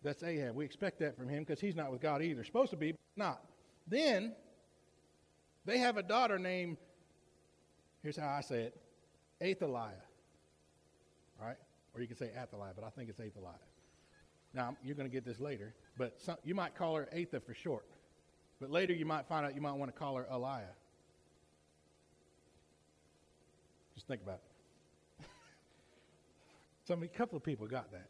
That's 0.03 0.21
Ahab. 0.23 0.55
We 0.55 0.65
expect 0.65 0.99
that 0.99 1.17
from 1.17 1.29
him 1.29 1.43
because 1.43 1.59
he's 1.59 1.75
not 1.75 1.91
with 1.91 2.01
God 2.01 2.21
either. 2.21 2.43
Supposed 2.43 2.71
to 2.71 2.77
be, 2.77 2.91
but 2.91 2.99
not. 3.15 3.41
Then 3.87 4.33
they 5.65 5.77
have 5.79 5.97
a 5.97 6.03
daughter 6.03 6.37
named, 6.37 6.77
here's 8.01 8.17
how 8.17 8.29
I 8.29 8.41
say 8.41 8.63
it, 8.63 8.81
Athaliah. 9.41 9.93
Right? 11.41 11.57
Or 11.95 12.01
you 12.01 12.07
can 12.07 12.17
say 12.17 12.31
Athaliah, 12.37 12.73
but 12.75 12.83
I 12.83 12.89
think 12.89 13.09
it's 13.09 13.19
Athaliah. 13.19 13.53
Now, 14.53 14.77
you're 14.83 14.95
going 14.95 15.09
to 15.09 15.13
get 15.13 15.25
this 15.25 15.39
later, 15.39 15.73
but 15.97 16.21
some, 16.21 16.37
you 16.43 16.53
might 16.53 16.75
call 16.75 16.95
her 16.95 17.09
Atha 17.11 17.39
for 17.39 17.53
short. 17.53 17.85
But 18.59 18.69
later 18.69 18.93
you 18.93 19.05
might 19.05 19.27
find 19.27 19.45
out 19.45 19.55
you 19.55 19.61
might 19.61 19.73
want 19.73 19.93
to 19.93 19.99
call 19.99 20.15
her 20.15 20.27
Eliah. 20.31 20.61
Just 23.95 24.07
think 24.07 24.21
about 24.21 24.39
it. 25.19 25.25
Some, 26.87 27.03
a 27.03 27.07
couple 27.07 27.35
of 27.35 27.43
people 27.43 27.67
got 27.67 27.91
that. 27.91 28.09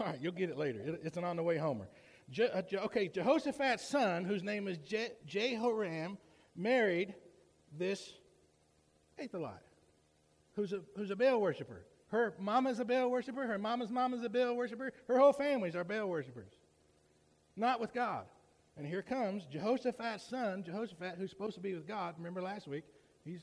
All 0.00 0.06
right, 0.06 0.18
you'll 0.20 0.32
get 0.32 0.48
it 0.48 0.56
later. 0.56 0.80
It, 0.80 1.00
it's 1.04 1.16
an 1.16 1.24
on 1.24 1.36
the 1.36 1.42
way 1.42 1.56
homer. 1.56 1.88
Je, 2.30 2.44
uh, 2.44 2.62
Je, 2.62 2.76
okay, 2.78 3.08
Jehoshaphat's 3.08 3.88
son, 3.88 4.24
whose 4.24 4.42
name 4.42 4.68
is 4.68 4.78
Je, 4.78 5.08
Jehoram, 5.26 6.18
married 6.56 7.14
this 7.76 8.14
Athaliah, 9.20 9.54
who's 10.54 10.72
a, 10.72 10.80
who's 10.96 11.10
a 11.10 11.16
Baal 11.16 11.40
worshiper. 11.40 11.82
Her 12.08 12.34
mama's 12.38 12.80
a 12.80 12.84
Baal 12.84 13.10
worshiper. 13.10 13.46
Her 13.46 13.58
mama's 13.58 13.90
mama's 13.90 14.22
a 14.22 14.28
Baal 14.28 14.54
worshiper. 14.54 14.92
Her 15.06 15.18
whole 15.18 15.32
family's 15.32 15.76
are 15.76 15.84
Baal 15.84 16.08
worshippers. 16.08 16.52
Not 17.56 17.80
with 17.80 17.92
God. 17.92 18.24
And 18.76 18.86
here 18.86 19.02
comes 19.02 19.44
Jehoshaphat's 19.46 20.28
son, 20.28 20.62
Jehoshaphat, 20.64 21.16
who's 21.18 21.30
supposed 21.30 21.56
to 21.56 21.60
be 21.60 21.74
with 21.74 21.86
God. 21.86 22.14
Remember 22.16 22.40
last 22.40 22.68
week? 22.68 22.84
He's 23.24 23.42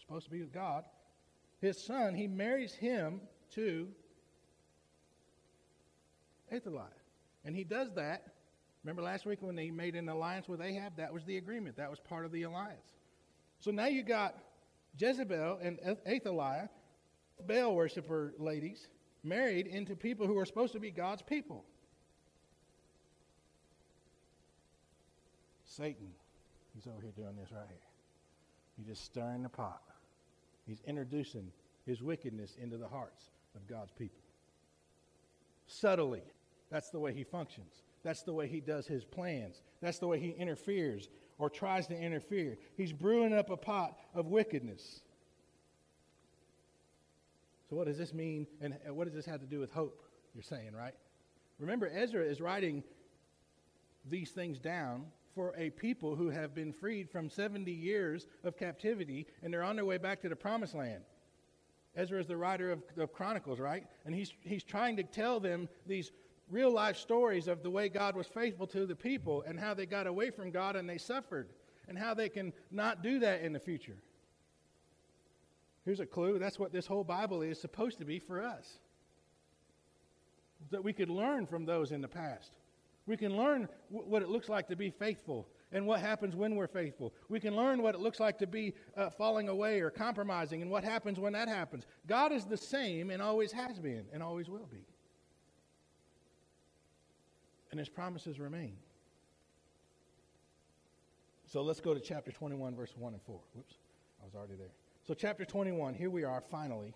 supposed 0.00 0.24
to 0.24 0.30
be 0.30 0.40
with 0.40 0.52
God. 0.52 0.84
His 1.60 1.80
son, 1.80 2.14
he 2.14 2.26
marries 2.26 2.72
him 2.72 3.20
to 3.54 3.88
Athaliah. 6.50 6.86
And 7.44 7.54
he 7.54 7.64
does 7.64 7.92
that. 7.94 8.24
Remember 8.82 9.02
last 9.02 9.26
week 9.26 9.42
when 9.42 9.54
they 9.54 9.70
made 9.70 9.94
an 9.94 10.08
alliance 10.08 10.48
with 10.48 10.62
Ahab? 10.62 10.96
That 10.96 11.12
was 11.12 11.24
the 11.24 11.36
agreement. 11.36 11.76
That 11.76 11.90
was 11.90 12.00
part 12.00 12.24
of 12.24 12.32
the 12.32 12.44
alliance. 12.44 12.96
So 13.60 13.70
now 13.70 13.86
you 13.86 14.02
got 14.02 14.34
Jezebel 14.96 15.58
and 15.62 15.78
Athaliah, 16.08 16.70
Baal 17.46 17.74
worshiper 17.74 18.34
ladies, 18.38 18.88
married 19.22 19.66
into 19.66 19.94
people 19.94 20.26
who 20.26 20.38
are 20.38 20.46
supposed 20.46 20.72
to 20.72 20.80
be 20.80 20.90
God's 20.90 21.22
people. 21.22 21.64
Satan, 25.64 26.08
he's 26.74 26.86
over 26.86 27.00
here 27.00 27.12
doing 27.16 27.36
this 27.40 27.52
right 27.52 27.66
here. 27.68 27.78
He's 28.76 28.86
just 28.86 29.04
stirring 29.04 29.42
the 29.42 29.48
pot. 29.48 29.82
He's 30.66 30.82
introducing 30.86 31.52
his 31.86 32.02
wickedness 32.02 32.56
into 32.60 32.76
the 32.76 32.88
hearts 32.88 33.30
of 33.54 33.66
God's 33.66 33.92
people. 33.92 34.22
Subtly. 35.66 36.22
That's 36.70 36.90
the 36.90 37.00
way 37.00 37.12
he 37.12 37.24
functions. 37.24 37.82
That's 38.02 38.22
the 38.22 38.32
way 38.32 38.46
he 38.46 38.60
does 38.60 38.86
his 38.86 39.04
plans. 39.04 39.62
That's 39.80 39.98
the 39.98 40.06
way 40.06 40.18
he 40.18 40.30
interferes 40.30 41.08
or 41.38 41.50
tries 41.50 41.86
to 41.88 41.96
interfere. 41.96 42.58
He's 42.76 42.92
brewing 42.92 43.32
up 43.32 43.50
a 43.50 43.56
pot 43.56 43.98
of 44.14 44.26
wickedness. 44.26 45.02
So, 47.70 47.76
what 47.76 47.86
does 47.86 47.96
this 47.96 48.12
mean? 48.12 48.48
And 48.60 48.74
what 48.90 49.06
does 49.06 49.14
this 49.14 49.26
have 49.26 49.40
to 49.40 49.46
do 49.46 49.60
with 49.60 49.70
hope? 49.70 50.02
You're 50.34 50.42
saying, 50.42 50.72
right? 50.76 50.94
Remember, 51.60 51.88
Ezra 51.94 52.24
is 52.24 52.40
writing 52.40 52.82
these 54.08 54.30
things 54.30 54.58
down 54.58 55.04
for 55.34 55.54
a 55.56 55.70
people 55.70 56.16
who 56.16 56.30
have 56.30 56.52
been 56.54 56.72
freed 56.72 57.08
from 57.08 57.30
70 57.30 57.70
years 57.70 58.26
of 58.42 58.56
captivity 58.56 59.26
and 59.42 59.52
they're 59.52 59.62
on 59.62 59.76
their 59.76 59.84
way 59.84 59.98
back 59.98 60.20
to 60.22 60.28
the 60.28 60.34
promised 60.34 60.74
land. 60.74 61.02
Ezra 61.94 62.18
is 62.18 62.26
the 62.26 62.36
writer 62.36 62.72
of, 62.72 62.82
of 62.96 63.12
Chronicles, 63.12 63.60
right? 63.60 63.84
And 64.04 64.14
he's, 64.14 64.32
he's 64.42 64.64
trying 64.64 64.96
to 64.96 65.02
tell 65.04 65.38
them 65.38 65.68
these 65.86 66.10
real 66.50 66.72
life 66.72 66.96
stories 66.96 67.46
of 67.46 67.62
the 67.62 67.70
way 67.70 67.88
God 67.88 68.16
was 68.16 68.26
faithful 68.26 68.66
to 68.68 68.86
the 68.86 68.96
people 68.96 69.44
and 69.46 69.58
how 69.58 69.74
they 69.74 69.86
got 69.86 70.06
away 70.08 70.30
from 70.30 70.50
God 70.50 70.74
and 70.74 70.88
they 70.88 70.98
suffered 70.98 71.50
and 71.88 71.96
how 71.96 72.14
they 72.14 72.28
can 72.28 72.52
not 72.70 73.02
do 73.02 73.20
that 73.20 73.42
in 73.42 73.52
the 73.52 73.60
future. 73.60 73.96
Here's 75.84 76.00
a 76.00 76.06
clue 76.06 76.38
that's 76.38 76.58
what 76.58 76.72
this 76.72 76.86
whole 76.86 77.04
Bible 77.04 77.42
is 77.42 77.60
supposed 77.60 77.98
to 77.98 78.04
be 78.04 78.18
for 78.18 78.42
us. 78.42 78.78
That 80.70 80.84
we 80.84 80.92
could 80.92 81.08
learn 81.08 81.46
from 81.46 81.64
those 81.64 81.90
in 81.90 82.00
the 82.00 82.08
past. 82.08 82.52
We 83.06 83.16
can 83.16 83.36
learn 83.36 83.68
w- 83.90 84.08
what 84.08 84.22
it 84.22 84.28
looks 84.28 84.48
like 84.48 84.68
to 84.68 84.76
be 84.76 84.90
faithful 84.90 85.48
and 85.72 85.86
what 85.86 86.00
happens 86.00 86.36
when 86.36 86.54
we're 86.54 86.66
faithful. 86.66 87.14
We 87.28 87.40
can 87.40 87.56
learn 87.56 87.82
what 87.82 87.94
it 87.94 88.00
looks 88.00 88.20
like 88.20 88.38
to 88.38 88.46
be 88.46 88.74
uh, 88.96 89.08
falling 89.10 89.48
away 89.48 89.80
or 89.80 89.90
compromising 89.90 90.60
and 90.60 90.70
what 90.70 90.84
happens 90.84 91.18
when 91.18 91.32
that 91.32 91.48
happens. 91.48 91.86
God 92.06 92.30
is 92.30 92.44
the 92.44 92.56
same 92.56 93.10
and 93.10 93.22
always 93.22 93.52
has 93.52 93.78
been 93.78 94.04
and 94.12 94.22
always 94.22 94.50
will 94.50 94.68
be. 94.70 94.84
And 97.70 97.78
his 97.78 97.88
promises 97.88 98.38
remain. 98.38 98.76
So 101.46 101.62
let's 101.62 101.80
go 101.80 101.94
to 101.94 102.00
chapter 102.00 102.30
21, 102.30 102.76
verse 102.76 102.92
1 102.96 103.12
and 103.12 103.22
4. 103.22 103.40
Whoops, 103.54 103.74
I 104.20 104.24
was 104.24 104.34
already 104.34 104.54
there. 104.54 104.70
So, 105.10 105.14
chapter 105.14 105.44
21, 105.44 105.94
here 105.94 106.08
we 106.08 106.22
are 106.22 106.40
finally. 106.52 106.94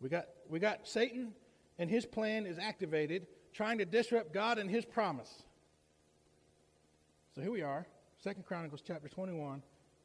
We 0.00 0.08
got, 0.08 0.24
we 0.48 0.58
got 0.58 0.88
Satan 0.88 1.34
and 1.78 1.88
his 1.88 2.04
plan 2.04 2.46
is 2.46 2.58
activated, 2.58 3.28
trying 3.52 3.78
to 3.78 3.84
disrupt 3.84 4.34
God 4.34 4.58
and 4.58 4.68
his 4.68 4.84
promise. 4.84 5.44
So 7.36 7.42
here 7.42 7.52
we 7.52 7.62
are, 7.62 7.86
Second 8.18 8.44
Chronicles 8.44 8.82
chapter 8.84 9.08
21, 9.08 9.62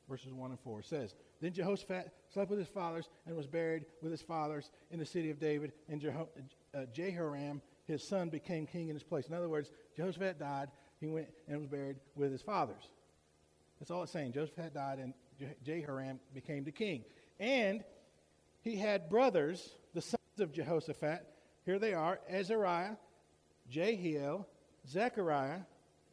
verses 0.07 0.31
1 0.31 0.51
and 0.51 0.59
4. 0.59 0.83
Says, 0.83 1.15
Then 1.41 1.53
Jehoshaphat 1.53 2.11
slept 2.31 2.51
with 2.51 2.59
his 2.59 2.67
fathers 2.67 3.09
and 3.25 3.35
was 3.35 3.47
buried 3.47 3.85
with 4.03 4.11
his 4.11 4.21
fathers 4.21 4.69
in 4.91 4.99
the 4.99 5.07
city 5.07 5.31
of 5.31 5.39
David, 5.39 5.71
and 5.89 5.99
Jeho- 5.99 6.27
uh, 6.75 6.81
Jehoram, 6.93 7.63
his 7.87 8.07
son, 8.07 8.29
became 8.29 8.67
king 8.67 8.89
in 8.89 8.95
his 8.95 9.01
place. 9.01 9.25
In 9.27 9.33
other 9.33 9.49
words, 9.49 9.71
Jehoshaphat 9.97 10.37
died, 10.37 10.69
he 10.99 11.07
went 11.07 11.29
and 11.47 11.57
was 11.57 11.67
buried 11.67 11.95
with 12.15 12.31
his 12.31 12.43
fathers. 12.43 12.91
That's 13.79 13.91
all 13.91 14.03
it's 14.03 14.11
saying. 14.11 14.33
Jehoshaphat 14.33 14.73
died, 14.73 14.99
and 14.99 15.13
Jehoram 15.63 16.19
became 16.33 16.63
the 16.63 16.71
king. 16.71 17.03
And 17.39 17.83
he 18.61 18.77
had 18.77 19.09
brothers, 19.09 19.75
the 19.93 20.01
sons 20.01 20.39
of 20.39 20.51
Jehoshaphat, 20.51 21.25
here 21.65 21.79
they 21.79 21.93
are 21.93 22.19
Azariah, 22.29 22.95
Jehiel, 23.69 24.47
Zechariah, 24.87 25.61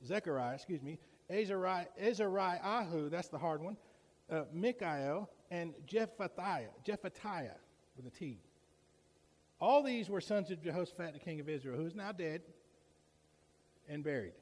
Zechariah, 0.04 0.54
excuse 0.54 0.82
me, 0.82 0.98
Azariah, 1.30 1.86
Azariahu, 2.02 3.10
that's 3.10 3.28
the 3.28 3.38
hard 3.38 3.62
one, 3.62 3.76
uh, 4.30 4.44
Michael, 4.52 5.28
and 5.50 5.74
Jephthah, 5.86 6.68
Jephthah 6.84 7.50
with 7.96 8.06
a 8.06 8.10
T. 8.10 8.40
All 9.60 9.82
these 9.82 10.10
were 10.10 10.20
sons 10.20 10.50
of 10.50 10.62
Jehoshaphat, 10.62 11.12
the 11.12 11.20
king 11.20 11.38
of 11.38 11.48
Israel, 11.48 11.76
who 11.76 11.86
is 11.86 11.94
now 11.94 12.10
dead 12.10 12.42
and 13.88 14.02
buried. 14.02 14.32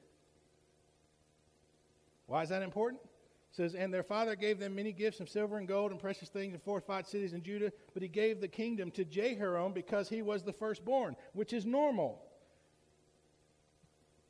Why 2.27 2.43
is 2.43 2.49
that 2.51 2.63
important? 2.63 3.03
Says, 3.51 3.75
And 3.75 3.93
their 3.93 4.03
father 4.03 4.37
gave 4.37 4.59
them 4.59 4.75
many 4.75 4.93
gifts 4.93 5.21
of 5.21 5.29
silver 5.29 5.59
and 5.59 5.67
gold 5.67 5.91
and 5.91 6.01
precious 6.01 6.29
things 6.29 6.55
and 6.55 6.63
fortified 6.63 7.07
cities 7.07 7.33
in 7.33 7.43
Judah, 7.43 7.73
but 7.93 8.03
he 8.03 8.09
gave 8.09 8.41
the 8.41 8.49
kingdom 8.49 8.91
to 8.93 9.05
Jehoram 9.05 9.73
because 9.73 10.09
he 10.09 10.23
was 10.23 10.43
the 10.43 10.53
firstborn, 10.53 11.17
which 11.33 11.53
is 11.53 11.67
normal. 11.67 12.23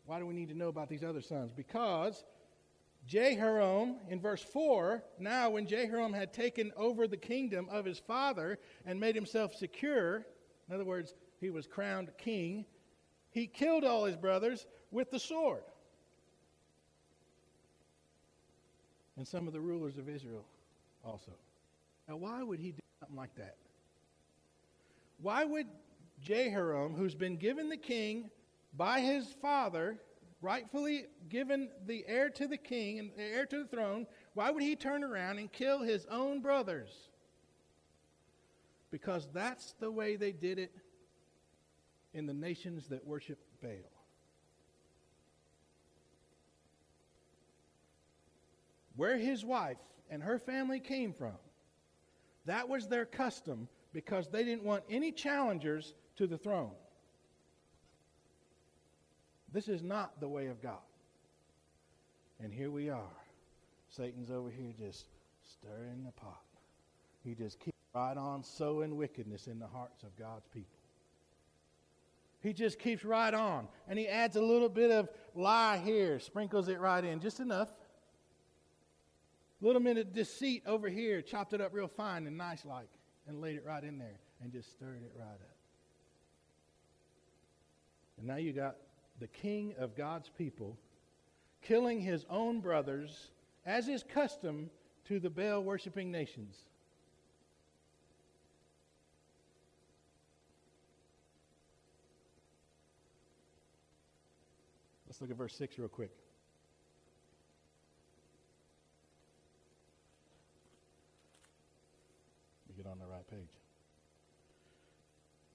Why 0.06 0.18
do 0.18 0.26
we 0.26 0.34
need 0.34 0.48
to 0.48 0.56
know 0.56 0.68
about 0.68 0.88
these 0.88 1.04
other 1.04 1.20
sons? 1.20 1.52
Because 1.52 2.24
Jehoram, 3.06 3.96
in 4.08 4.20
verse 4.20 4.42
4, 4.42 5.02
now 5.18 5.50
when 5.50 5.66
Jehoram 5.66 6.12
had 6.12 6.32
taken 6.32 6.72
over 6.76 7.06
the 7.06 7.16
kingdom 7.16 7.68
of 7.70 7.84
his 7.84 7.98
father 7.98 8.58
and 8.86 8.98
made 8.98 9.14
himself 9.14 9.54
secure, 9.54 10.26
in 10.68 10.74
other 10.74 10.84
words, 10.84 11.14
he 11.40 11.50
was 11.50 11.66
crowned 11.66 12.10
king, 12.18 12.64
he 13.30 13.46
killed 13.46 13.84
all 13.84 14.04
his 14.04 14.16
brothers 14.16 14.66
with 14.90 15.10
the 15.10 15.18
sword. 15.18 15.62
And 19.16 19.26
some 19.26 19.46
of 19.46 19.52
the 19.52 19.60
rulers 19.60 19.98
of 19.98 20.08
Israel 20.08 20.44
also. 21.04 21.32
Now, 22.08 22.16
why 22.16 22.42
would 22.42 22.58
he 22.58 22.72
do 22.72 22.82
something 23.00 23.16
like 23.16 23.34
that? 23.36 23.56
Why 25.20 25.44
would 25.44 25.66
Jehoram, 26.20 26.94
who's 26.94 27.14
been 27.14 27.36
given 27.36 27.68
the 27.68 27.76
king 27.76 28.30
by 28.76 29.00
his 29.00 29.32
father, 29.40 29.98
rightfully 30.42 31.06
given 31.28 31.68
the 31.86 32.04
heir 32.06 32.30
to 32.30 32.46
the 32.46 32.56
king 32.56 32.98
and 32.98 33.10
the 33.16 33.22
heir 33.22 33.46
to 33.46 33.58
the 33.58 33.68
throne, 33.68 34.06
why 34.34 34.50
would 34.50 34.62
he 34.62 34.76
turn 34.76 35.04
around 35.04 35.38
and 35.38 35.52
kill 35.52 35.80
his 35.80 36.06
own 36.06 36.40
brothers? 36.40 37.10
Because 38.90 39.28
that's 39.32 39.74
the 39.80 39.90
way 39.90 40.16
they 40.16 40.32
did 40.32 40.58
it 40.58 40.72
in 42.12 42.26
the 42.26 42.34
nations 42.34 42.88
that 42.88 43.06
worship 43.06 43.38
Baal. 43.62 43.99
Where 49.00 49.16
his 49.16 49.46
wife 49.46 49.78
and 50.10 50.22
her 50.22 50.38
family 50.38 50.78
came 50.78 51.14
from. 51.14 51.32
That 52.44 52.68
was 52.68 52.86
their 52.86 53.06
custom 53.06 53.66
because 53.94 54.28
they 54.28 54.44
didn't 54.44 54.62
want 54.62 54.84
any 54.90 55.10
challengers 55.10 55.94
to 56.16 56.26
the 56.26 56.36
throne. 56.36 56.72
This 59.54 59.68
is 59.68 59.82
not 59.82 60.20
the 60.20 60.28
way 60.28 60.48
of 60.48 60.60
God. 60.60 60.84
And 62.44 62.52
here 62.52 62.70
we 62.70 62.90
are. 62.90 63.16
Satan's 63.88 64.30
over 64.30 64.50
here 64.50 64.74
just 64.78 65.06
stirring 65.50 66.04
the 66.04 66.12
pot. 66.12 66.44
He 67.24 67.34
just 67.34 67.58
keeps 67.58 67.78
right 67.94 68.18
on 68.18 68.44
sowing 68.44 68.96
wickedness 68.96 69.46
in 69.46 69.58
the 69.58 69.66
hearts 69.66 70.02
of 70.02 70.14
God's 70.18 70.46
people. 70.52 70.76
He 72.42 72.52
just 72.52 72.78
keeps 72.78 73.02
right 73.02 73.32
on. 73.32 73.66
And 73.88 73.98
he 73.98 74.08
adds 74.08 74.36
a 74.36 74.42
little 74.42 74.68
bit 74.68 74.90
of 74.90 75.08
lie 75.34 75.80
here, 75.82 76.18
sprinkles 76.18 76.68
it 76.68 76.80
right 76.80 77.02
in, 77.02 77.18
just 77.20 77.40
enough. 77.40 77.72
Little 79.60 79.82
bit 79.82 79.98
of 79.98 80.14
deceit 80.14 80.62
over 80.66 80.88
here, 80.88 81.20
chopped 81.20 81.52
it 81.52 81.60
up 81.60 81.74
real 81.74 81.88
fine 81.88 82.26
and 82.26 82.38
nice 82.38 82.64
like, 82.64 82.88
and 83.28 83.40
laid 83.40 83.56
it 83.56 83.64
right 83.66 83.84
in 83.84 83.98
there 83.98 84.18
and 84.42 84.52
just 84.52 84.70
stirred 84.70 85.02
it 85.02 85.12
right 85.18 85.26
up. 85.26 85.56
And 88.18 88.26
now 88.26 88.36
you 88.36 88.52
got 88.52 88.76
the 89.18 89.28
king 89.28 89.74
of 89.78 89.96
God's 89.96 90.30
people 90.36 90.76
killing 91.62 92.00
his 92.00 92.24
own 92.30 92.60
brothers, 92.60 93.30
as 93.66 93.88
is 93.88 94.02
custom 94.02 94.70
to 95.06 95.20
the 95.20 95.30
Baal 95.30 95.62
worshiping 95.62 96.10
nations. 96.10 96.56
Let's 105.06 105.20
look 105.20 105.30
at 105.30 105.36
verse 105.36 105.54
6 105.56 105.78
real 105.78 105.88
quick. 105.88 106.12
Let 112.68 112.76
me 112.76 112.82
get 112.82 112.90
on 112.90 112.98
the 112.98 113.06
right 113.06 113.19
page. 113.30 113.48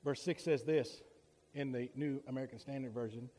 Verse 0.03 0.21
6 0.21 0.43
says 0.43 0.63
this 0.63 1.01
in 1.53 1.71
the 1.71 1.89
New 1.95 2.21
American 2.27 2.59
Standard 2.59 2.93
Version 2.93 3.29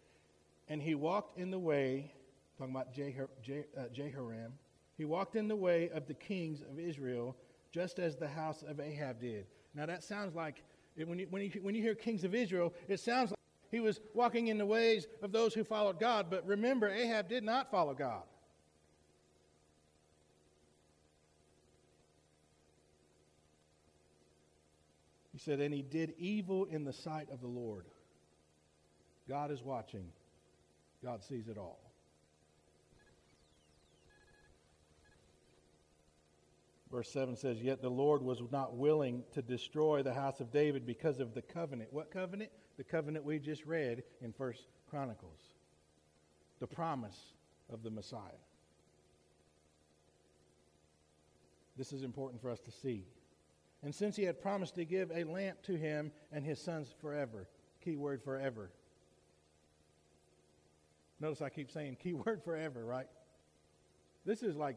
And 0.68 0.82
he 0.82 0.94
walked 0.94 1.38
in 1.38 1.50
the 1.50 1.58
way, 1.58 2.12
talking 2.58 2.74
about 2.74 2.88
uh, 2.88 3.82
Jehoram, 3.92 4.52
he 4.96 5.04
walked 5.04 5.36
in 5.36 5.46
the 5.46 5.56
way 5.56 5.90
of 5.90 6.06
the 6.06 6.14
kings 6.14 6.62
of 6.62 6.78
Israel, 6.78 7.36
just 7.70 7.98
as 7.98 8.16
the 8.16 8.28
house 8.28 8.64
of 8.66 8.80
Ahab 8.80 9.20
did. 9.20 9.46
Now 9.74 9.86
that 9.86 10.02
sounds 10.02 10.34
like, 10.34 10.62
when 10.96 11.18
you, 11.18 11.26
when 11.30 11.42
you, 11.42 11.50
when 11.60 11.74
you 11.74 11.82
hear 11.82 11.94
kings 11.94 12.24
of 12.24 12.34
Israel, 12.34 12.72
it 12.88 12.98
sounds 12.98 13.30
like 13.30 13.38
he 13.70 13.80
was 13.80 14.00
walking 14.14 14.48
in 14.48 14.58
the 14.58 14.66
ways 14.66 15.06
of 15.22 15.32
those 15.32 15.52
who 15.52 15.62
followed 15.62 16.00
God. 16.00 16.26
But 16.30 16.46
remember, 16.46 16.88
Ahab 16.88 17.28
did 17.28 17.44
not 17.44 17.70
follow 17.70 17.92
God. 17.92 18.22
He 25.36 25.40
said, 25.40 25.60
and 25.60 25.74
he 25.74 25.82
did 25.82 26.14
evil 26.16 26.64
in 26.64 26.84
the 26.84 26.94
sight 26.94 27.28
of 27.30 27.42
the 27.42 27.46
Lord. 27.46 27.84
God 29.28 29.50
is 29.50 29.62
watching, 29.62 30.08
God 31.04 31.22
sees 31.22 31.48
it 31.48 31.58
all. 31.58 31.78
Verse 36.90 37.10
7 37.10 37.36
says, 37.36 37.60
Yet 37.60 37.82
the 37.82 37.90
Lord 37.90 38.22
was 38.22 38.40
not 38.50 38.76
willing 38.76 39.24
to 39.34 39.42
destroy 39.42 40.02
the 40.02 40.14
house 40.14 40.40
of 40.40 40.50
David 40.50 40.86
because 40.86 41.20
of 41.20 41.34
the 41.34 41.42
covenant. 41.42 41.92
What 41.92 42.10
covenant? 42.10 42.50
The 42.78 42.84
covenant 42.84 43.26
we 43.26 43.38
just 43.38 43.66
read 43.66 44.04
in 44.22 44.32
First 44.32 44.62
Chronicles. 44.88 45.40
The 46.60 46.66
promise 46.66 47.34
of 47.70 47.82
the 47.82 47.90
Messiah. 47.90 48.40
This 51.76 51.92
is 51.92 52.04
important 52.04 52.40
for 52.40 52.50
us 52.50 52.60
to 52.60 52.70
see. 52.70 53.04
And 53.82 53.94
since 53.94 54.16
he 54.16 54.24
had 54.24 54.40
promised 54.40 54.74
to 54.76 54.84
give 54.84 55.10
a 55.14 55.24
lamp 55.24 55.62
to 55.64 55.76
him 55.76 56.12
and 56.32 56.44
his 56.44 56.60
sons 56.60 56.94
forever, 57.00 57.48
key 57.84 57.96
word 57.96 58.22
forever. 58.22 58.70
Notice 61.20 61.40
I 61.40 61.48
keep 61.48 61.70
saying 61.70 61.96
key 62.02 62.12
word 62.12 62.42
forever, 62.44 62.84
right? 62.84 63.06
This 64.24 64.42
is 64.42 64.56
like 64.56 64.76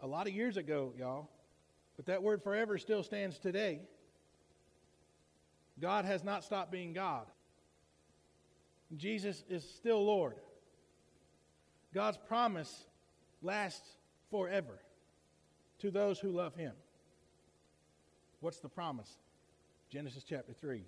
a 0.00 0.06
lot 0.06 0.26
of 0.26 0.32
years 0.32 0.56
ago, 0.56 0.92
y'all. 0.98 1.28
But 1.96 2.06
that 2.06 2.22
word 2.22 2.42
forever 2.42 2.78
still 2.78 3.02
stands 3.02 3.38
today. 3.38 3.80
God 5.78 6.04
has 6.04 6.24
not 6.24 6.44
stopped 6.44 6.70
being 6.70 6.92
God. 6.92 7.26
Jesus 8.96 9.42
is 9.48 9.68
still 9.76 10.04
Lord. 10.04 10.36
God's 11.94 12.18
promise 12.28 12.86
lasts 13.42 13.88
forever 14.30 14.80
to 15.80 15.90
those 15.90 16.18
who 16.18 16.30
love 16.30 16.54
Him. 16.54 16.72
What's 18.42 18.58
the 18.58 18.68
promise? 18.68 19.08
Genesis 19.88 20.24
chapter 20.28 20.52
3. 20.52 20.82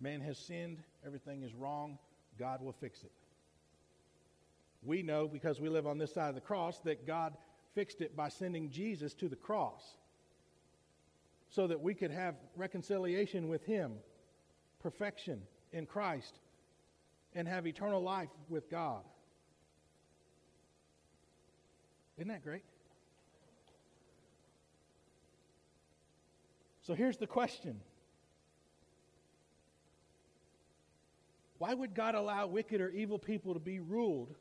Man 0.00 0.20
has 0.20 0.36
sinned, 0.36 0.82
everything 1.06 1.44
is 1.44 1.54
wrong, 1.54 1.96
God 2.40 2.60
will 2.60 2.72
fix 2.72 3.04
it. 3.04 3.12
We 4.82 5.02
know 5.02 5.28
because 5.28 5.60
we 5.60 5.68
live 5.68 5.86
on 5.86 5.96
this 5.96 6.12
side 6.12 6.28
of 6.28 6.34
the 6.34 6.40
cross 6.40 6.80
that 6.80 7.06
God 7.06 7.34
fixed 7.76 8.00
it 8.00 8.16
by 8.16 8.28
sending 8.28 8.68
Jesus 8.70 9.14
to 9.14 9.28
the 9.28 9.36
cross 9.36 9.96
so 11.50 11.68
that 11.68 11.80
we 11.80 11.94
could 11.94 12.10
have 12.10 12.34
reconciliation 12.56 13.46
with 13.46 13.64
Him, 13.64 13.92
perfection 14.82 15.42
in 15.72 15.86
Christ, 15.86 16.40
and 17.32 17.46
have 17.46 17.64
eternal 17.68 18.02
life 18.02 18.30
with 18.48 18.68
God. 18.68 19.04
Isn't 22.18 22.28
that 22.28 22.42
great? 22.42 22.62
So 26.86 26.94
here's 26.94 27.16
the 27.16 27.26
question 27.26 27.80
Why 31.58 31.74
would 31.74 31.94
God 31.94 32.14
allow 32.14 32.46
wicked 32.46 32.80
or 32.80 32.90
evil 32.90 33.18
people 33.18 33.54
to 33.54 33.60
be 33.60 33.80
ruled 33.80 34.34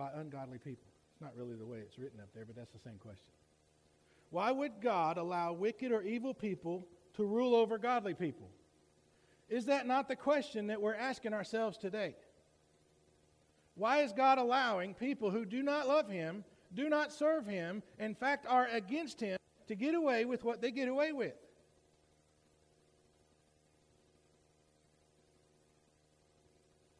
by 0.00 0.10
ungodly 0.14 0.56
people. 0.56 0.86
It's 1.12 1.20
not 1.20 1.36
really 1.36 1.56
the 1.56 1.66
way 1.66 1.76
it's 1.78 1.98
written 1.98 2.20
up 2.20 2.28
there, 2.34 2.46
but 2.46 2.56
that's 2.56 2.72
the 2.72 2.78
same 2.78 2.96
question. 2.98 3.34
Why 4.30 4.50
would 4.50 4.80
God 4.80 5.18
allow 5.18 5.52
wicked 5.52 5.92
or 5.92 6.02
evil 6.02 6.32
people 6.32 6.86
to 7.16 7.24
rule 7.26 7.54
over 7.54 7.76
godly 7.76 8.14
people? 8.14 8.48
Is 9.50 9.66
that 9.66 9.86
not 9.86 10.08
the 10.08 10.16
question 10.16 10.68
that 10.68 10.80
we're 10.80 10.94
asking 10.94 11.34
ourselves 11.34 11.76
today? 11.76 12.14
Why 13.74 13.98
is 13.98 14.12
God 14.12 14.38
allowing 14.38 14.94
people 14.94 15.30
who 15.30 15.44
do 15.44 15.62
not 15.62 15.86
love 15.86 16.08
Him, 16.08 16.44
do 16.72 16.88
not 16.88 17.12
serve 17.12 17.46
Him, 17.46 17.82
in 17.98 18.14
fact 18.14 18.46
are 18.48 18.68
against 18.68 19.20
Him, 19.20 19.36
to 19.70 19.76
get 19.76 19.94
away 19.94 20.24
with 20.24 20.42
what 20.42 20.60
they 20.60 20.72
get 20.72 20.88
away 20.88 21.12
with? 21.12 21.32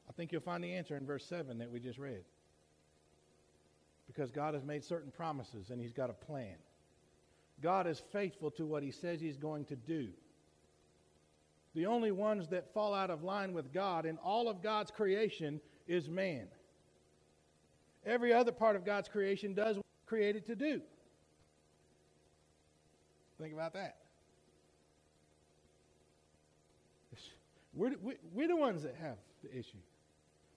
I 0.09 0.12
think 0.12 0.30
you'll 0.30 0.40
find 0.40 0.62
the 0.62 0.72
answer 0.72 0.96
in 0.96 1.04
verse 1.04 1.24
7 1.24 1.59
that 1.59 1.68
we 1.68 1.80
just 1.80 1.98
read 1.98 2.22
because 4.06 4.30
God 4.30 4.54
has 4.54 4.62
made 4.62 4.85
certain 4.85 5.11
promises 5.11 5.70
and 5.70 5.80
He's 5.80 5.92
got 5.92 6.11
a 6.11 6.12
plan. 6.12 6.54
God 7.61 7.88
is 7.88 8.00
faithful 8.12 8.52
to 8.52 8.64
what 8.64 8.85
He 8.85 8.92
says 8.92 9.20
He's 9.20 9.37
going 9.37 9.64
to 9.64 9.76
do. 9.76 10.11
The 11.74 11.87
only 11.87 12.12
ones 12.12 12.46
that 12.48 12.72
fall 12.72 12.94
out 12.94 13.11
of 13.11 13.24
line 13.24 13.52
with 13.52 13.72
God 13.72 14.06
in 14.06 14.16
all 14.18 14.48
of 14.48 14.62
God's 14.62 14.92
creation 14.92 15.61
is 15.88 16.09
man. 16.09 16.46
Every 18.06 18.33
other 18.33 18.52
part 18.52 18.76
of 18.76 18.85
God's 18.85 19.09
creation 19.09 19.54
does 19.54 19.76
what 19.76 19.87
it's 19.98 20.09
created 20.09 20.46
to 20.46 20.54
do. 20.54 20.83
Think 23.40 23.55
about 23.55 23.72
that. 23.72 23.96
We're, 27.72 27.94
we're 28.35 28.48
the 28.48 28.57
ones 28.57 28.83
that 28.83 28.94
have 29.00 29.16
the 29.42 29.50
issue. 29.57 29.79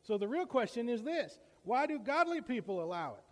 So 0.01 0.17
the 0.17 0.27
real 0.27 0.45
question 0.45 0.89
is 0.89 1.01
this 1.01 1.39
why 1.63 1.85
do 1.85 1.97
godly 1.97 2.41
people 2.41 2.83
allow 2.83 3.13
it? 3.13 3.23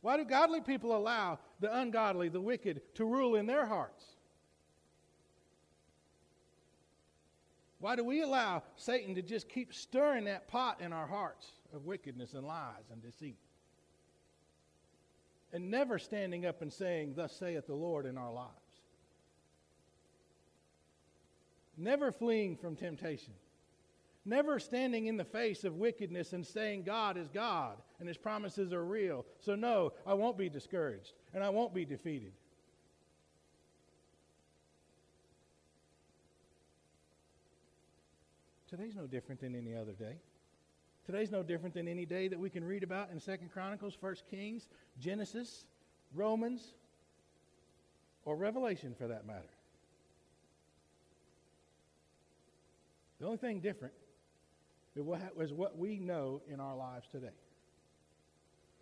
Why 0.00 0.16
do 0.16 0.24
godly 0.24 0.60
people 0.60 0.96
allow 0.96 1.38
the 1.60 1.76
ungodly, 1.78 2.28
the 2.28 2.40
wicked, 2.40 2.80
to 2.94 3.04
rule 3.04 3.36
in 3.36 3.46
their 3.46 3.66
hearts? 3.66 4.04
Why 7.78 7.96
do 7.96 8.04
we 8.04 8.22
allow 8.22 8.62
Satan 8.76 9.14
to 9.16 9.22
just 9.22 9.48
keep 9.48 9.74
stirring 9.74 10.24
that 10.24 10.48
pot 10.48 10.80
in 10.80 10.92
our 10.92 11.06
hearts 11.06 11.46
of 11.74 11.84
wickedness 11.84 12.32
and 12.34 12.46
lies 12.46 12.84
and 12.90 13.02
deceit? 13.02 13.36
And 15.52 15.70
never 15.70 15.98
standing 15.98 16.46
up 16.46 16.62
and 16.62 16.72
saying, 16.72 17.14
Thus 17.14 17.36
saith 17.36 17.66
the 17.66 17.74
Lord 17.74 18.06
in 18.06 18.16
our 18.16 18.32
lives. 18.32 18.50
Never 21.76 22.12
fleeing 22.12 22.56
from 22.56 22.76
temptation 22.76 23.34
never 24.24 24.58
standing 24.58 25.06
in 25.06 25.16
the 25.16 25.24
face 25.24 25.64
of 25.64 25.76
wickedness 25.76 26.32
and 26.32 26.46
saying 26.46 26.84
God 26.84 27.16
is 27.16 27.28
God 27.28 27.76
and 27.98 28.08
his 28.08 28.16
promises 28.16 28.72
are 28.72 28.84
real. 28.84 29.24
So, 29.40 29.54
no, 29.54 29.92
I 30.06 30.14
won't 30.14 30.38
be 30.38 30.48
discouraged 30.48 31.12
and 31.34 31.42
I 31.42 31.48
won't 31.48 31.74
be 31.74 31.84
defeated. 31.84 32.32
Today's 38.68 38.96
no 38.96 39.06
different 39.06 39.40
than 39.40 39.54
any 39.54 39.74
other 39.76 39.92
day. 39.92 40.16
Today's 41.04 41.32
no 41.32 41.42
different 41.42 41.74
than 41.74 41.88
any 41.88 42.06
day 42.06 42.28
that 42.28 42.38
we 42.38 42.48
can 42.48 42.64
read 42.64 42.82
about 42.82 43.10
in 43.10 43.18
Second 43.18 43.50
Chronicles, 43.52 43.94
First 43.94 44.24
Kings, 44.30 44.68
Genesis, 45.00 45.64
Romans, 46.14 46.74
or 48.24 48.36
Revelation 48.36 48.94
for 48.96 49.08
that 49.08 49.26
matter. 49.26 49.50
The 53.18 53.26
only 53.26 53.38
thing 53.38 53.60
different 53.60 53.94
is 54.94 55.52
what 55.52 55.76
we 55.76 55.98
know 55.98 56.40
in 56.48 56.60
our 56.60 56.76
lives 56.76 57.08
today. 57.10 57.34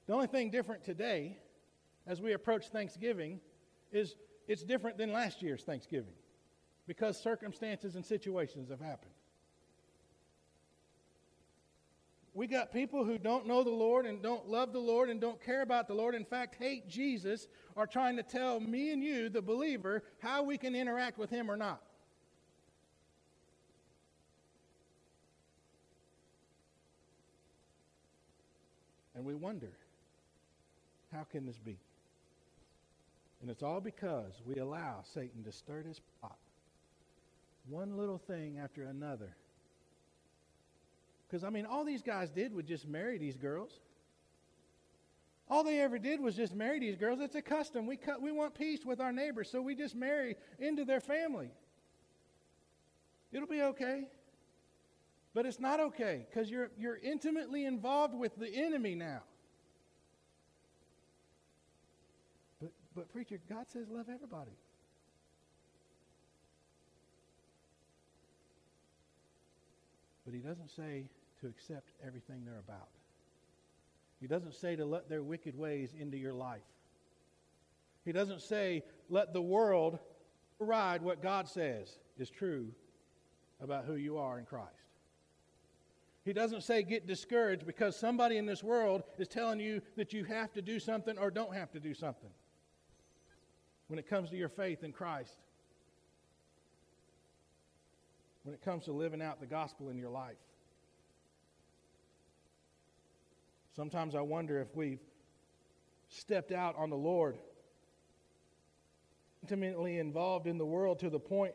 The 0.07 0.13
only 0.13 0.27
thing 0.27 0.51
different 0.51 0.85
today, 0.85 1.39
as 2.07 2.21
we 2.21 2.33
approach 2.33 2.69
Thanksgiving, 2.69 3.41
is 3.93 4.17
it's 4.47 4.63
different 4.63 4.99
than 4.99 5.13
last 5.13 5.41
year's 5.43 5.63
Thanksgiving 5.63 6.15
because 6.87 7.19
circumstances 7.21 7.95
and 7.95 8.05
situations 8.05 8.69
have 8.71 8.81
happened. 8.81 9.13
We 12.33 12.47
got 12.47 12.73
people 12.73 13.05
who 13.05 13.19
don't 13.19 13.47
know 13.47 13.65
the 13.65 13.71
Lord 13.71 14.07
and 14.07 14.23
don't 14.23 14.49
love 14.49 14.73
the 14.73 14.79
Lord 14.79 15.11
and 15.11 15.21
don't 15.21 15.43
care 15.45 15.63
about 15.63 15.89
the 15.89 15.95
Lord, 15.95 16.15
in 16.15 16.25
fact, 16.25 16.57
hate 16.59 16.89
Jesus, 16.89 17.49
are 17.77 17.87
trying 17.87 18.17
to 18.17 18.23
tell 18.23 18.61
me 18.61 18.93
and 18.93 19.03
you, 19.03 19.29
the 19.29 19.43
believer, 19.43 20.05
how 20.21 20.43
we 20.43 20.57
can 20.57 20.75
interact 20.75 21.19
with 21.19 21.31
Him 21.31 21.51
or 21.51 21.57
not. 21.57 21.83
And 29.17 29.25
we 29.25 29.35
wonder, 29.35 29.73
how 31.13 31.25
can 31.25 31.45
this 31.45 31.59
be? 31.59 31.77
And 33.43 33.51
it's 33.51 33.63
all 33.63 33.81
because 33.81 34.41
we 34.47 34.57
allow 34.57 35.03
Satan 35.13 35.43
to 35.45 35.53
stir 35.53 35.83
his 35.83 36.01
pot. 36.23 36.39
One 37.69 37.97
little 37.97 38.19
thing 38.19 38.59
after 38.63 38.85
another 38.85 39.35
because, 41.31 41.45
I 41.45 41.51
mean, 41.51 41.65
all 41.65 41.85
these 41.85 42.03
guys 42.03 42.31
did 42.31 42.53
was 42.53 42.65
just 42.65 42.89
marry 42.89 43.17
these 43.17 43.37
girls. 43.37 43.71
All 45.49 45.63
they 45.63 45.81
ever 45.81 45.99
did 45.99 46.21
was 46.21 46.35
just 46.35 46.55
marry 46.55 46.81
these 46.81 46.97
girls. 46.97 47.21
It's 47.21 47.37
a 47.37 47.43
custom. 47.43 47.87
We, 47.87 47.97
cut, 47.97 48.21
we 48.21 48.33
want 48.33 48.55
peace 48.55 48.85
with 48.85 49.01
our 49.01 49.13
neighbors, 49.13 49.49
so 49.49 49.63
we 49.63 49.77
just 49.77 49.95
marry 49.95 50.37
into 50.59 50.85
their 50.85 51.01
family. 51.01 51.53
It'll 53.33 53.47
be 53.47 53.63
okay. 53.63 54.09
But 55.33 55.47
it's 55.47 55.61
not 55.61 55.79
okay 55.79 56.27
because 56.29 56.51
you're, 56.51 56.71
you're 56.77 56.99
intimately 56.99 57.65
involved 57.65 58.15
with 58.15 58.37
the 58.37 58.49
enemy 58.53 58.97
now. 58.97 59.23
But, 62.61 62.73
but, 62.97 63.13
preacher, 63.13 63.39
God 63.49 63.67
says 63.73 63.89
love 63.89 64.07
everybody. 64.13 64.51
But 70.25 70.35
he 70.35 70.41
doesn't 70.41 70.71
say 70.71 71.05
to 71.41 71.47
accept 71.47 71.91
everything 72.07 72.45
they're 72.45 72.59
about. 72.59 72.89
He 74.21 74.27
doesn't 74.27 74.55
say 74.55 74.77
to 74.77 74.85
let 74.85 75.09
their 75.09 75.23
wicked 75.23 75.57
ways 75.57 75.95
into 75.99 76.17
your 76.17 76.35
life. 76.35 76.61
He 78.05 78.13
doesn't 78.13 78.43
say, 78.43 78.83
let 79.09 79.33
the 79.33 79.43
world 79.43 79.99
ride 80.59 81.03
what 81.03 81.23
God 81.23 81.49
says 81.49 81.99
is 82.19 82.29
true 82.29 82.69
about 83.63 83.85
who 83.85 83.95
you 83.95 84.19
are 84.19 84.39
in 84.39 84.45
Christ. 84.45 84.69
He 86.25 86.35
doesn't 86.35 86.63
say 86.63 86.83
get 86.83 87.07
discouraged 87.07 87.67
because 87.67 87.97
somebody 87.97 88.37
in 88.37 88.45
this 88.45 88.63
world 88.63 89.03
is 89.19 89.27
telling 89.27 89.59
you 89.59 89.81
that 89.97 90.13
you 90.13 90.25
have 90.25 90.53
to 90.53 90.63
do 90.63 90.79
something 90.79 91.17
or 91.19 91.31
don't 91.31 91.55
have 91.55 91.73
to 91.73 91.81
do 91.81 91.95
something 91.95 92.31
when 93.89 93.99
it 93.99 94.09
comes 94.09 94.31
to 94.31 94.37
your 94.37 94.51
faith 94.51 94.85
in 94.85 94.93
Christ. 94.93 95.39
When 98.43 98.55
it 98.55 98.63
comes 98.63 98.85
to 98.85 98.93
living 98.93 99.23
out 99.23 99.41
the 99.41 99.47
gospel 99.47 99.89
in 99.89 99.99
your 99.99 100.11
life. 100.11 100.37
Sometimes 103.81 104.15
I 104.15 104.21
wonder 104.21 104.61
if 104.61 104.77
we've 104.77 105.01
stepped 106.11 106.53
out 106.53 106.77
on 106.77 106.91
the 106.91 106.99
Lord, 106.99 107.39
intimately 109.41 109.97
involved 109.97 110.47
in 110.47 110.59
the 110.59 110.67
world 110.67 110.99
to 110.99 111.09
the 111.09 111.19
point 111.19 111.55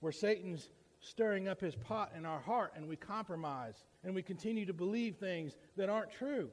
where 0.00 0.10
Satan's 0.10 0.70
stirring 1.00 1.46
up 1.46 1.60
his 1.60 1.74
pot 1.74 2.12
in 2.16 2.24
our 2.24 2.40
heart 2.40 2.72
and 2.76 2.88
we 2.88 2.96
compromise 2.96 3.74
and 4.04 4.14
we 4.14 4.22
continue 4.22 4.64
to 4.64 4.72
believe 4.72 5.16
things 5.16 5.54
that 5.76 5.90
aren't 5.90 6.10
true. 6.12 6.48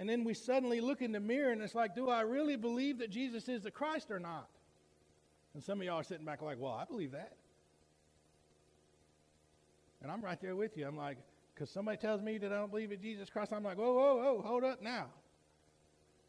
And 0.00 0.08
then 0.08 0.24
we 0.24 0.34
suddenly 0.34 0.80
look 0.80 1.02
in 1.02 1.12
the 1.12 1.20
mirror 1.20 1.52
and 1.52 1.62
it's 1.62 1.76
like, 1.76 1.94
do 1.94 2.08
I 2.08 2.22
really 2.22 2.56
believe 2.56 2.98
that 2.98 3.10
Jesus 3.10 3.48
is 3.48 3.62
the 3.62 3.70
Christ 3.70 4.10
or 4.10 4.18
not? 4.18 4.48
And 5.54 5.62
some 5.62 5.80
of 5.80 5.86
y'all 5.86 6.00
are 6.00 6.02
sitting 6.02 6.26
back 6.26 6.42
like, 6.42 6.58
well, 6.58 6.72
I 6.72 6.84
believe 6.84 7.12
that. 7.12 7.36
And 10.02 10.10
I'm 10.10 10.20
right 10.20 10.40
there 10.40 10.56
with 10.56 10.76
you. 10.76 10.84
I'm 10.84 10.96
like, 10.96 11.18
because 11.56 11.70
somebody 11.70 11.96
tells 11.96 12.20
me 12.20 12.36
that 12.36 12.52
I 12.52 12.56
don't 12.56 12.70
believe 12.70 12.92
in 12.92 13.00
Jesus 13.00 13.30
Christ, 13.30 13.50
I'm 13.50 13.64
like, 13.64 13.78
whoa, 13.78 13.94
whoa, 13.94 14.16
whoa, 14.16 14.42
hold 14.44 14.62
up 14.62 14.82
now. 14.82 15.06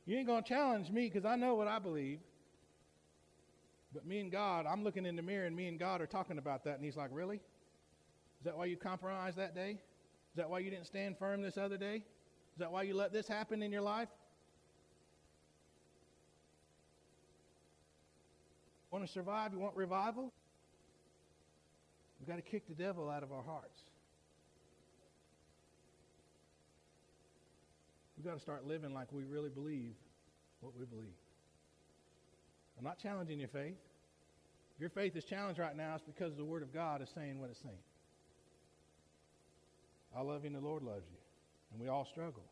You 0.05 0.17
ain't 0.17 0.25
going 0.25 0.41
to 0.41 0.47
challenge 0.47 0.89
me 0.89 1.09
because 1.09 1.25
I 1.25 1.35
know 1.35 1.55
what 1.55 1.67
I 1.67 1.79
believe. 1.79 2.19
But 3.93 4.05
me 4.05 4.21
and 4.21 4.31
God, 4.31 4.65
I'm 4.65 4.85
looking 4.85 5.05
in 5.05 5.17
the 5.17 5.21
mirror 5.21 5.45
and 5.45 5.53
me 5.53 5.67
and 5.67 5.77
God 5.77 5.99
are 5.99 6.07
talking 6.07 6.37
about 6.37 6.63
that. 6.63 6.75
And 6.75 6.85
he's 6.85 6.95
like, 6.95 7.09
really? 7.11 7.37
Is 7.37 8.45
that 8.45 8.57
why 8.57 8.65
you 8.65 8.77
compromised 8.77 9.37
that 9.37 9.53
day? 9.53 9.71
Is 9.71 10.37
that 10.37 10.49
why 10.49 10.59
you 10.59 10.69
didn't 10.69 10.87
stand 10.87 11.17
firm 11.17 11.41
this 11.41 11.57
other 11.57 11.77
day? 11.77 11.95
Is 11.97 12.59
that 12.59 12.71
why 12.71 12.83
you 12.83 12.95
let 12.95 13.11
this 13.11 13.27
happen 13.27 13.61
in 13.61 13.71
your 13.71 13.81
life? 13.81 14.07
Want 18.91 19.05
to 19.05 19.11
survive? 19.11 19.51
You 19.51 19.59
want 19.59 19.75
revival? 19.75 20.31
We've 22.19 22.29
got 22.29 22.37
to 22.37 22.49
kick 22.49 22.65
the 22.69 22.75
devil 22.75 23.09
out 23.09 23.23
of 23.23 23.33
our 23.33 23.43
hearts. 23.43 23.81
We've 28.17 28.25
got 28.25 28.34
to 28.34 28.41
start 28.41 28.65
living 28.65 28.93
like 28.93 29.13
we 29.13 29.23
really 29.23 29.49
believe 29.49 29.93
what 30.62 30.73
we 30.77 30.86
believe. 30.86 31.13
I'm 32.77 32.84
not 32.84 32.97
challenging 32.97 33.39
your 33.39 33.49
faith. 33.49 33.77
If 34.75 34.82
your 34.82 34.89
faith 34.89 35.15
is 35.15 35.23
challenged 35.23 35.60
right 35.60 35.75
now, 35.75 35.95
it's 35.95 36.03
because 36.03 36.36
the 36.36 36.45
Word 36.45 36.63
of 36.63 36.73
God 36.73 37.01
is 37.01 37.10
saying 37.13 37.39
what 37.39 37.49
it's 37.49 37.62
saying. 37.62 37.75
I 40.15 40.21
love 40.21 40.43
you 40.43 40.47
and 40.47 40.56
the 40.56 40.67
Lord 40.67 40.84
loves 40.84 41.06
you. 41.10 41.17
And 41.71 41.82
we 41.82 41.89
all 41.89 42.06
struggle. 42.06 42.43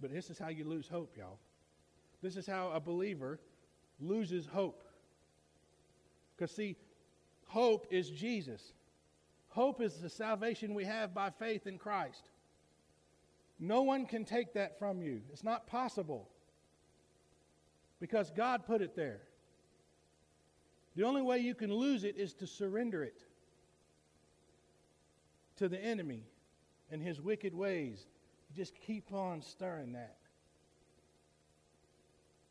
But 0.00 0.12
this 0.12 0.30
is 0.30 0.38
how 0.38 0.48
you 0.48 0.64
lose 0.64 0.88
hope, 0.88 1.16
y'all. 1.16 1.38
This 2.22 2.36
is 2.36 2.46
how 2.46 2.70
a 2.72 2.80
believer 2.80 3.38
loses 4.00 4.46
hope. 4.46 4.82
Because, 6.36 6.50
see, 6.50 6.76
hope 7.46 7.86
is 7.90 8.08
Jesus. 8.10 8.72
Hope 9.48 9.80
is 9.80 9.94
the 9.96 10.08
salvation 10.08 10.74
we 10.74 10.84
have 10.84 11.12
by 11.12 11.30
faith 11.30 11.66
in 11.66 11.76
Christ. 11.76 12.29
No 13.60 13.82
one 13.82 14.06
can 14.06 14.24
take 14.24 14.54
that 14.54 14.78
from 14.78 15.02
you. 15.02 15.20
It's 15.30 15.44
not 15.44 15.66
possible 15.66 16.28
because 18.00 18.30
God 18.30 18.64
put 18.66 18.80
it 18.80 18.96
there. 18.96 19.20
The 20.96 21.04
only 21.04 21.20
way 21.20 21.38
you 21.38 21.54
can 21.54 21.72
lose 21.72 22.02
it 22.04 22.16
is 22.16 22.32
to 22.34 22.46
surrender 22.46 23.04
it 23.04 23.22
to 25.58 25.68
the 25.68 25.78
enemy 25.78 26.24
and 26.90 27.02
his 27.02 27.20
wicked 27.20 27.54
ways. 27.54 28.06
just 28.56 28.74
keep 28.80 29.12
on 29.12 29.42
stirring 29.42 29.92
that. 29.92 30.16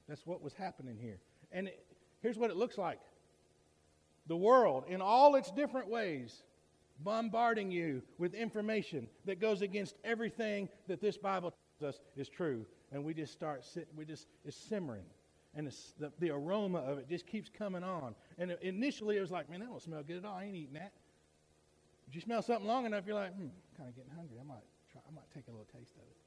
That's 0.07 0.25
what 0.25 0.41
was 0.41 0.53
happening 0.53 0.97
here. 0.97 1.19
And 1.51 1.67
it, 1.67 1.83
here's 2.21 2.37
what 2.37 2.51
it 2.51 2.55
looks 2.55 2.77
like 2.77 2.99
the 4.27 4.37
world, 4.37 4.83
in 4.87 5.01
all 5.01 5.35
its 5.35 5.49
different 5.51 5.89
ways, 5.89 6.43
bombarding 7.03 7.71
you 7.71 8.01
with 8.17 8.33
information 8.33 9.07
that 9.25 9.39
goes 9.39 9.61
against 9.61 9.95
everything 10.03 10.69
that 10.87 11.01
this 11.01 11.17
Bible 11.17 11.53
tells 11.79 11.95
us 11.95 12.01
is 12.15 12.29
true. 12.29 12.65
And 12.91 13.03
we 13.03 13.13
just 13.13 13.31
start 13.31 13.63
sitting, 13.63 13.89
we 13.95 14.05
just, 14.05 14.27
it's 14.45 14.57
simmering. 14.57 15.05
And 15.55 15.67
it's, 15.67 15.93
the, 15.99 16.11
the 16.19 16.29
aroma 16.31 16.79
of 16.79 16.97
it 16.99 17.09
just 17.09 17.25
keeps 17.25 17.49
coming 17.49 17.83
on. 17.83 18.15
And 18.37 18.55
initially 18.61 19.17
it 19.17 19.21
was 19.21 19.31
like, 19.31 19.49
man, 19.49 19.61
that 19.61 19.69
don't 19.69 19.81
smell 19.81 20.03
good 20.03 20.17
at 20.17 20.25
all. 20.25 20.35
I 20.35 20.45
ain't 20.45 20.55
eating 20.55 20.73
that. 20.73 20.91
If 22.07 22.15
you 22.15 22.21
smell 22.21 22.41
something 22.41 22.67
long 22.67 22.85
enough, 22.85 23.05
you're 23.05 23.15
like, 23.15 23.33
hmm, 23.33 23.47
kind 23.77 23.89
of 23.89 23.95
getting 23.95 24.11
hungry. 24.15 24.37
I 24.39 24.47
might 24.47 24.63
try, 24.91 25.01
I 25.07 25.13
might 25.13 25.29
take 25.33 25.47
a 25.47 25.51
little 25.51 25.67
taste 25.77 25.95
of 25.95 26.01
it. 26.01 26.17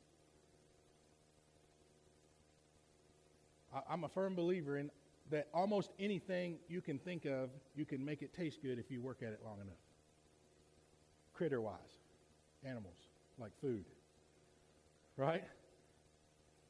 I, 3.75 3.93
I'm 3.93 4.05
a 4.05 4.09
firm 4.09 4.35
believer 4.35 4.79
in 4.79 4.91
that 5.31 5.49
almost 5.55 5.93
anything 5.99 6.59
you 6.69 6.81
can 6.81 6.99
think 6.99 7.25
of, 7.25 7.51
you 7.75 7.85
can 7.85 8.05
make 8.05 8.23
it 8.23 8.35
taste 8.35 8.61
good 8.63 8.79
if 8.79 8.91
you 8.91 9.01
work 9.01 9.23
at 9.23 9.29
it 9.29 9.41
long 9.45 9.61
enough 9.61 9.79
critter 11.35 11.61
wise, 11.61 11.79
animals, 12.65 12.95
like 13.39 13.53
food. 13.61 13.85
Right? 15.17 15.45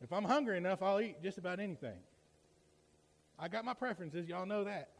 If 0.03 0.13
I'm 0.13 0.25
hungry 0.25 0.57
enough, 0.57 0.83
I'll 0.83 1.01
eat 1.01 1.23
just 1.23 1.39
about 1.39 1.61
anything. 1.61 1.99
I 3.39 3.49
got 3.49 3.65
my 3.65 3.75
preferences, 3.75 4.29
y'all 4.29 4.47
know 4.47 4.65
that. 4.65 4.91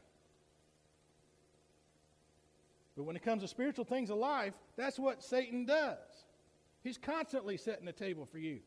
But 2.97 3.05
when 3.05 3.17
it 3.17 3.23
comes 3.23 3.43
to 3.43 3.49
spiritual 3.49 3.85
things 3.85 4.11
of 4.11 4.19
life, 4.19 4.55
that's 4.77 4.99
what 4.99 5.23
Satan 5.23 5.65
does. 5.65 5.99
He's 6.83 6.99
constantly 6.99 7.57
setting 7.57 7.87
the 7.87 7.93
table 7.93 8.27
for 8.31 8.39
you 8.39 8.61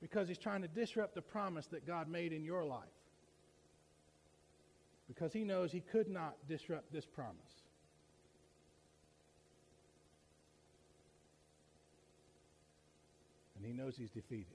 because 0.00 0.26
he's 0.28 0.38
trying 0.38 0.62
to 0.62 0.68
disrupt 0.68 1.14
the 1.14 1.22
promise 1.22 1.66
that 1.68 1.86
God 1.86 2.08
made 2.08 2.32
in 2.32 2.44
your 2.44 2.64
life. 2.64 2.80
Because 5.06 5.32
he 5.32 5.44
knows 5.44 5.70
he 5.70 5.80
could 5.80 6.08
not 6.08 6.36
disrupt 6.48 6.92
this 6.92 7.04
promise. 7.04 7.59
And 13.60 13.66
he 13.66 13.74
knows 13.74 13.94
he's 13.94 14.10
defeated. 14.10 14.46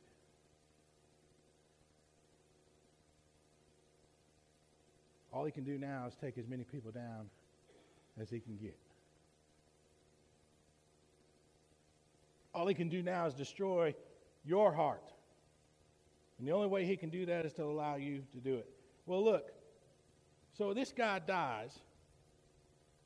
All 5.32 5.46
he 5.46 5.52
can 5.52 5.63
do 5.63 5.78
now 5.78 6.06
is 6.08 6.15
take 6.15 6.39
as 6.39 6.48
many 6.48 6.63
people 6.63 6.91
down 6.91 7.30
as 8.20 8.32
he 8.32 8.39
can 8.39 8.56
get. 8.56 8.76
All 12.54 12.65
he 12.65 12.74
can 12.74 12.89
do 12.89 13.04
now 13.04 13.28
is 13.28 13.36
destroy 13.36 13.94
your 14.44 14.74
heart. 14.74 15.12
And 16.39 16.48
the 16.48 16.54
only 16.54 16.68
way 16.68 16.86
he 16.86 16.98
can 16.98 17.10
do 17.10 17.26
that 17.28 17.46
is 17.46 17.54
to 17.54 17.63
allow 17.63 17.98
you 17.98 18.24
to 18.34 18.39
do 18.39 18.56
it. 18.56 18.70
Well, 19.06 19.24
look. 19.24 19.52
So 20.58 20.74
this 20.74 20.91
guy 20.91 21.20
dies. 21.20 21.78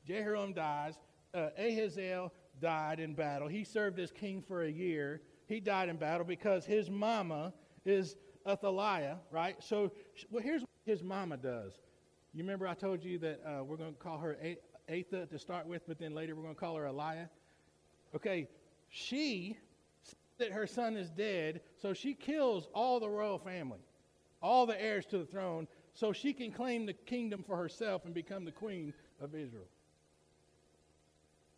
Jehoram 0.06 0.54
dies. 0.54 0.94
Uh, 1.34 1.48
Ahaziah 1.58 2.30
died 2.62 3.00
in 3.00 3.12
battle. 3.14 3.48
He 3.48 3.64
served 3.64 3.98
as 3.98 4.10
king 4.10 4.40
for 4.40 4.62
a 4.62 4.70
year. 4.70 5.20
He 5.50 5.58
died 5.58 5.88
in 5.88 5.96
battle 5.96 6.24
because 6.24 6.64
his 6.64 6.88
mama 6.88 7.52
is 7.84 8.14
Athaliah, 8.46 9.16
right? 9.32 9.56
So 9.58 9.90
well, 10.30 10.44
here's 10.44 10.60
what 10.60 10.70
his 10.86 11.02
mama 11.02 11.36
does. 11.36 11.72
You 12.32 12.44
remember 12.44 12.68
I 12.68 12.74
told 12.74 13.02
you 13.02 13.18
that 13.18 13.40
uh, 13.44 13.64
we're 13.64 13.76
going 13.76 13.92
to 13.92 13.98
call 13.98 14.18
her 14.18 14.38
Atha 14.88 15.26
to 15.26 15.38
start 15.40 15.66
with, 15.66 15.82
but 15.88 15.98
then 15.98 16.14
later 16.14 16.36
we're 16.36 16.44
going 16.44 16.54
to 16.54 16.60
call 16.60 16.76
her 16.76 16.84
Eliah? 16.84 17.28
Okay, 18.14 18.48
she 18.90 19.58
that 20.38 20.52
her 20.52 20.68
son 20.68 20.96
is 20.96 21.10
dead, 21.10 21.62
so 21.82 21.92
she 21.92 22.14
kills 22.14 22.68
all 22.72 23.00
the 23.00 23.10
royal 23.10 23.38
family, 23.38 23.80
all 24.40 24.66
the 24.66 24.80
heirs 24.80 25.04
to 25.06 25.18
the 25.18 25.26
throne, 25.26 25.66
so 25.94 26.12
she 26.12 26.32
can 26.32 26.52
claim 26.52 26.86
the 26.86 26.92
kingdom 26.92 27.42
for 27.42 27.56
herself 27.56 28.04
and 28.04 28.14
become 28.14 28.44
the 28.44 28.52
queen 28.52 28.94
of 29.20 29.34
Israel. 29.34 29.66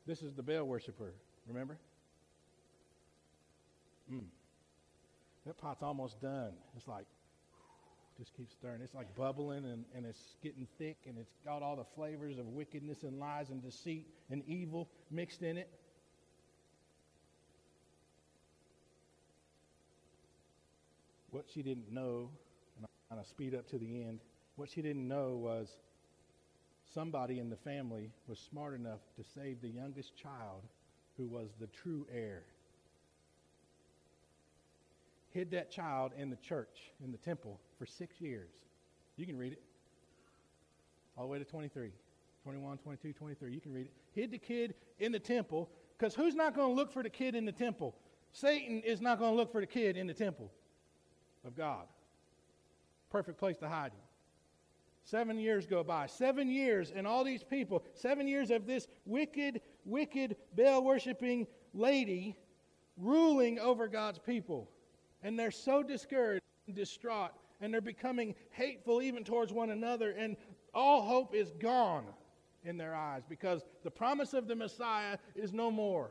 This 0.06 0.22
is 0.22 0.32
the 0.32 0.42
Baal 0.42 0.64
worshiper, 0.64 1.12
remember? 1.46 1.76
Mm. 4.12 4.24
That 5.46 5.58
pot's 5.58 5.82
almost 5.82 6.20
done. 6.20 6.52
It's 6.76 6.86
like, 6.86 7.06
just 8.18 8.36
keeps 8.36 8.52
stirring. 8.52 8.82
It's 8.82 8.94
like 8.94 9.14
bubbling 9.16 9.64
and, 9.64 9.84
and 9.96 10.06
it's 10.06 10.36
getting 10.42 10.66
thick 10.78 10.98
and 11.06 11.16
it's 11.18 11.32
got 11.44 11.62
all 11.62 11.76
the 11.76 11.86
flavors 11.96 12.38
of 12.38 12.46
wickedness 12.46 13.02
and 13.02 13.18
lies 13.18 13.50
and 13.50 13.62
deceit 13.62 14.06
and 14.30 14.42
evil 14.46 14.88
mixed 15.10 15.42
in 15.42 15.56
it. 15.56 15.68
What 21.30 21.46
she 21.52 21.62
didn't 21.62 21.90
know, 21.90 22.28
and 22.76 22.86
I'm 23.10 23.16
going 23.16 23.24
to 23.24 23.28
speed 23.28 23.54
up 23.54 23.66
to 23.70 23.78
the 23.78 24.02
end, 24.02 24.20
what 24.56 24.68
she 24.68 24.82
didn't 24.82 25.08
know 25.08 25.30
was 25.36 25.68
somebody 26.92 27.38
in 27.38 27.48
the 27.48 27.56
family 27.56 28.10
was 28.28 28.38
smart 28.38 28.74
enough 28.74 29.00
to 29.16 29.24
save 29.34 29.62
the 29.62 29.68
youngest 29.68 30.14
child 30.14 30.62
who 31.16 31.26
was 31.26 31.48
the 31.58 31.68
true 31.68 32.06
heir 32.14 32.42
hid 35.32 35.50
that 35.52 35.70
child 35.70 36.12
in 36.16 36.30
the 36.30 36.36
church, 36.36 36.92
in 37.02 37.10
the 37.10 37.18
temple, 37.18 37.60
for 37.78 37.86
six 37.86 38.20
years. 38.20 38.50
You 39.16 39.26
can 39.26 39.36
read 39.36 39.52
it. 39.52 39.62
All 41.16 41.24
the 41.24 41.30
way 41.30 41.38
to 41.38 41.44
23, 41.44 41.90
21, 42.42 42.78
22, 42.78 43.12
23. 43.12 43.52
You 43.52 43.60
can 43.60 43.72
read 43.72 43.86
it. 43.86 43.92
Hid 44.12 44.30
the 44.30 44.38
kid 44.38 44.74
in 44.98 45.12
the 45.12 45.18
temple, 45.18 45.70
because 45.98 46.14
who's 46.14 46.34
not 46.34 46.54
going 46.54 46.68
to 46.68 46.74
look 46.74 46.92
for 46.92 47.02
the 47.02 47.10
kid 47.10 47.34
in 47.34 47.44
the 47.44 47.52
temple? 47.52 47.94
Satan 48.32 48.82
is 48.84 49.00
not 49.00 49.18
going 49.18 49.32
to 49.32 49.36
look 49.36 49.52
for 49.52 49.60
the 49.60 49.66
kid 49.66 49.96
in 49.96 50.06
the 50.06 50.14
temple 50.14 50.50
of 51.44 51.56
God. 51.56 51.86
Perfect 53.10 53.38
place 53.38 53.58
to 53.58 53.68
hide 53.68 53.92
him. 53.92 54.00
Seven 55.04 55.38
years 55.38 55.66
go 55.66 55.82
by. 55.82 56.06
Seven 56.06 56.48
years, 56.48 56.92
and 56.94 57.06
all 57.06 57.24
these 57.24 57.42
people, 57.42 57.84
seven 57.94 58.28
years 58.28 58.50
of 58.50 58.66
this 58.66 58.86
wicked, 59.04 59.60
wicked, 59.84 60.36
Baal 60.56 60.82
worshiping 60.82 61.46
lady 61.74 62.36
ruling 62.96 63.58
over 63.58 63.88
God's 63.88 64.18
people. 64.18 64.70
And 65.22 65.38
they're 65.38 65.50
so 65.50 65.82
discouraged 65.82 66.44
and 66.66 66.74
distraught, 66.74 67.30
and 67.60 67.72
they're 67.72 67.80
becoming 67.80 68.34
hateful 68.50 69.02
even 69.02 69.24
towards 69.24 69.52
one 69.52 69.70
another, 69.70 70.10
and 70.10 70.36
all 70.74 71.02
hope 71.02 71.34
is 71.34 71.50
gone 71.60 72.04
in 72.64 72.76
their 72.76 72.94
eyes 72.94 73.22
because 73.28 73.64
the 73.82 73.90
promise 73.90 74.34
of 74.34 74.46
the 74.48 74.54
Messiah 74.54 75.18
is 75.34 75.52
no 75.52 75.70
more. 75.70 76.10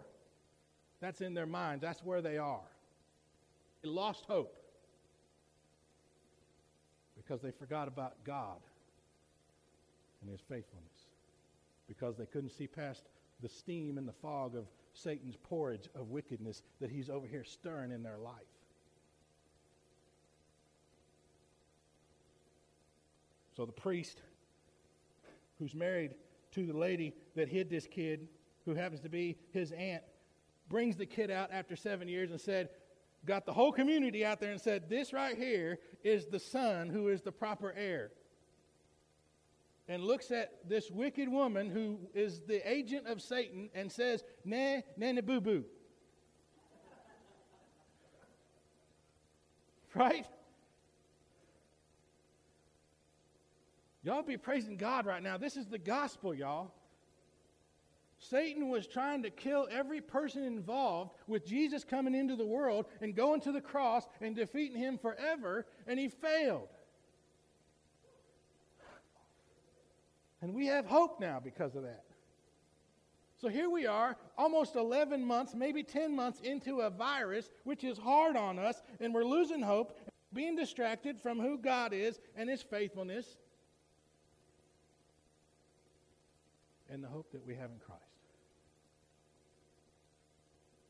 That's 1.00 1.21
in 1.21 1.34
their 1.34 1.45
minds, 1.45 1.82
that's 1.82 2.04
where 2.04 2.21
they 2.21 2.38
are. 2.38 2.62
They 3.82 3.89
lost 3.89 4.26
hope 4.26 4.56
because 7.17 7.41
they 7.41 7.52
forgot 7.52 7.88
about 7.88 8.24
God 8.24 8.58
and 10.21 10.30
his 10.30 10.41
faithfulness, 10.41 11.08
because 11.88 12.17
they 12.17 12.26
couldn't 12.26 12.52
see 12.52 12.67
past 12.67 13.06
the 13.41 13.50
steam 13.50 13.97
and 13.97 14.08
the 14.08 14.13
fog 14.13 14.56
of 14.56 14.65
Satan's 14.93 15.38
porridge 15.38 15.89
of 15.95 16.10
wickedness 16.10 16.62
that 16.80 16.91
he's 16.91 17.10
over 17.10 17.26
here 17.26 17.43
stirring 17.43 17.91
in 17.91 18.04
their 18.04 18.17
life. 18.17 18.36
So 23.56 23.66
the 23.66 23.72
priest 23.72 24.22
who's 25.60 25.76
married 25.76 26.16
to 26.52 26.66
the 26.66 26.78
lady 26.78 27.14
that 27.36 27.48
hid 27.48 27.70
this 27.70 27.88
kid, 27.88 28.28
who 28.66 28.74
happens 28.74 29.02
to 29.02 29.10
be 29.10 29.38
his 29.52 29.72
aunt, 29.72 30.04
brings 30.70 30.96
the 30.96 31.06
kid 31.06 31.30
out 31.30 31.50
after 31.52 31.76
seven 31.76 32.08
years 32.08 32.32
and 32.32 32.40
said, 32.40 32.70
got 33.26 33.46
the 33.46 33.54
whole 33.54 33.72
community 33.72 34.26
out 34.26 34.40
there 34.40 34.52
and 34.52 34.60
said, 34.60 34.90
This 34.90 35.14
right 35.14 35.38
here 35.38 35.80
is 36.04 36.26
the 36.26 36.40
son 36.40 36.90
who 36.90 37.10
is 37.10 37.22
the 37.22 37.32
proper 37.32 37.74
heir. 37.76 38.12
And 39.88 40.04
looks 40.04 40.32
at 40.32 40.68
this 40.68 40.90
wicked 40.90 41.28
woman 41.28 41.70
who 41.70 42.00
is 42.14 42.42
the 42.42 42.68
agent 42.70 43.08
of 43.08 43.22
Satan 43.22 43.70
and 43.74 43.92
says, 43.92 44.24
Nah, 44.46 44.78
nah, 44.98 45.22
boo 45.22 45.42
boo. 45.42 45.66
right? 49.96 50.26
Y'all 54.04 54.24
be 54.24 54.38
praising 54.38 54.78
God 54.78 55.06
right 55.06 55.22
now. 55.22 55.38
This 55.38 55.58
is 55.58 55.68
the 55.68 55.78
gospel, 55.78 56.34
y'all. 56.34 56.72
Satan 58.18 58.70
was 58.70 58.86
trying 58.86 59.24
to 59.24 59.32
kill 59.32 59.68
every 59.72 60.00
person 60.00 60.44
involved 60.44 61.12
with 61.28 61.46
Jesus 61.46 61.84
coming 61.84 62.14
into 62.14 62.36
the 62.36 62.46
world 62.46 62.86
and 63.02 63.16
going 63.16 63.42
to 63.42 63.52
the 63.52 63.62
cross 63.62 64.08
and 64.22 64.36
defeating 64.36 64.78
him 64.78 64.98
forever, 64.98 65.66
and 65.88 66.00
he 66.00 66.08
failed. 66.08 66.70
And 70.42 70.54
we 70.54 70.68
have 70.68 70.86
hope 70.86 71.20
now 71.20 71.40
because 71.44 71.76
of 71.76 71.84
that. 71.84 72.04
So 73.40 73.48
here 73.48 73.72
we 73.72 73.88
are, 73.88 74.18
almost 74.38 74.76
11 74.76 75.26
months, 75.26 75.56
maybe 75.56 75.82
10 75.82 76.16
months 76.16 76.42
into 76.42 76.82
a 76.82 76.92
virus, 76.92 77.50
which 77.64 77.84
is 77.84 77.98
hard 77.98 78.36
on 78.36 78.60
us, 78.60 78.84
and 79.00 79.16
we're 79.16 79.26
losing 79.26 79.64
hope, 79.64 80.00
being 80.32 80.56
distracted 80.56 81.20
from 81.20 81.40
who 81.40 81.58
God 81.58 81.92
is 81.92 82.20
and 82.36 82.48
his 82.48 82.62
faithfulness. 82.62 83.38
And 86.91 87.04
the 87.04 87.08
hope 87.08 87.32
that 87.32 87.45
we 87.45 87.56
have 87.56 87.71
in 87.71 87.80
Christ. 87.80 88.01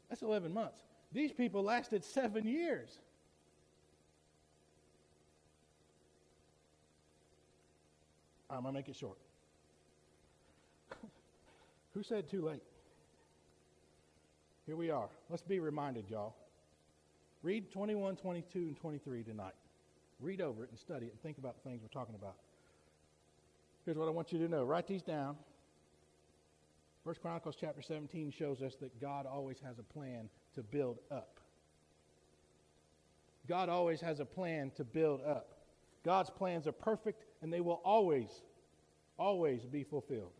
That's 0.09 0.23
11 0.23 0.53
months. 0.53 0.79
These 1.13 1.31
people 1.31 1.63
lasted 1.63 2.03
seven 2.03 2.45
years. 2.45 2.97
I'm 8.49 8.63
going 8.63 8.73
to 8.73 8.79
make 8.79 8.89
it 8.89 8.95
short. 8.95 9.17
Who 11.93 12.03
said 12.03 12.29
too 12.29 12.41
late? 12.41 12.63
Here 14.65 14.75
we 14.75 14.89
are. 14.89 15.07
Let's 15.29 15.43
be 15.43 15.59
reminded, 15.59 16.09
y'all. 16.09 16.35
Read 17.43 17.71
21, 17.71 18.17
22, 18.17 18.59
and 18.59 18.77
23 18.77 19.23
tonight. 19.23 19.53
Read 20.19 20.41
over 20.41 20.63
it 20.63 20.69
and 20.69 20.79
study 20.79 21.07
it 21.07 21.13
and 21.13 21.21
think 21.21 21.37
about 21.37 21.55
the 21.55 21.69
things 21.69 21.81
we're 21.81 21.87
talking 21.87 22.15
about. 22.15 22.35
Here's 23.85 23.97
what 23.97 24.07
I 24.07 24.11
want 24.11 24.31
you 24.31 24.39
to 24.39 24.47
know. 24.47 24.63
Write 24.63 24.87
these 24.87 25.01
down. 25.01 25.35
First 27.03 27.21
Chronicles 27.21 27.55
chapter 27.59 27.81
17 27.81 28.31
shows 28.31 28.61
us 28.61 28.75
that 28.75 28.99
God 29.01 29.25
always 29.25 29.59
has 29.59 29.79
a 29.79 29.83
plan 29.83 30.29
to 30.53 30.61
build 30.61 30.99
up. 31.09 31.39
God 33.47 33.69
always 33.69 33.99
has 34.01 34.19
a 34.19 34.25
plan 34.25 34.71
to 34.75 34.83
build 34.83 35.21
up. 35.25 35.55
God's 36.05 36.29
plans 36.29 36.67
are 36.67 36.71
perfect 36.71 37.25
and 37.41 37.51
they 37.51 37.59
will 37.59 37.81
always, 37.83 38.43
always 39.17 39.65
be 39.65 39.83
fulfilled. 39.83 40.31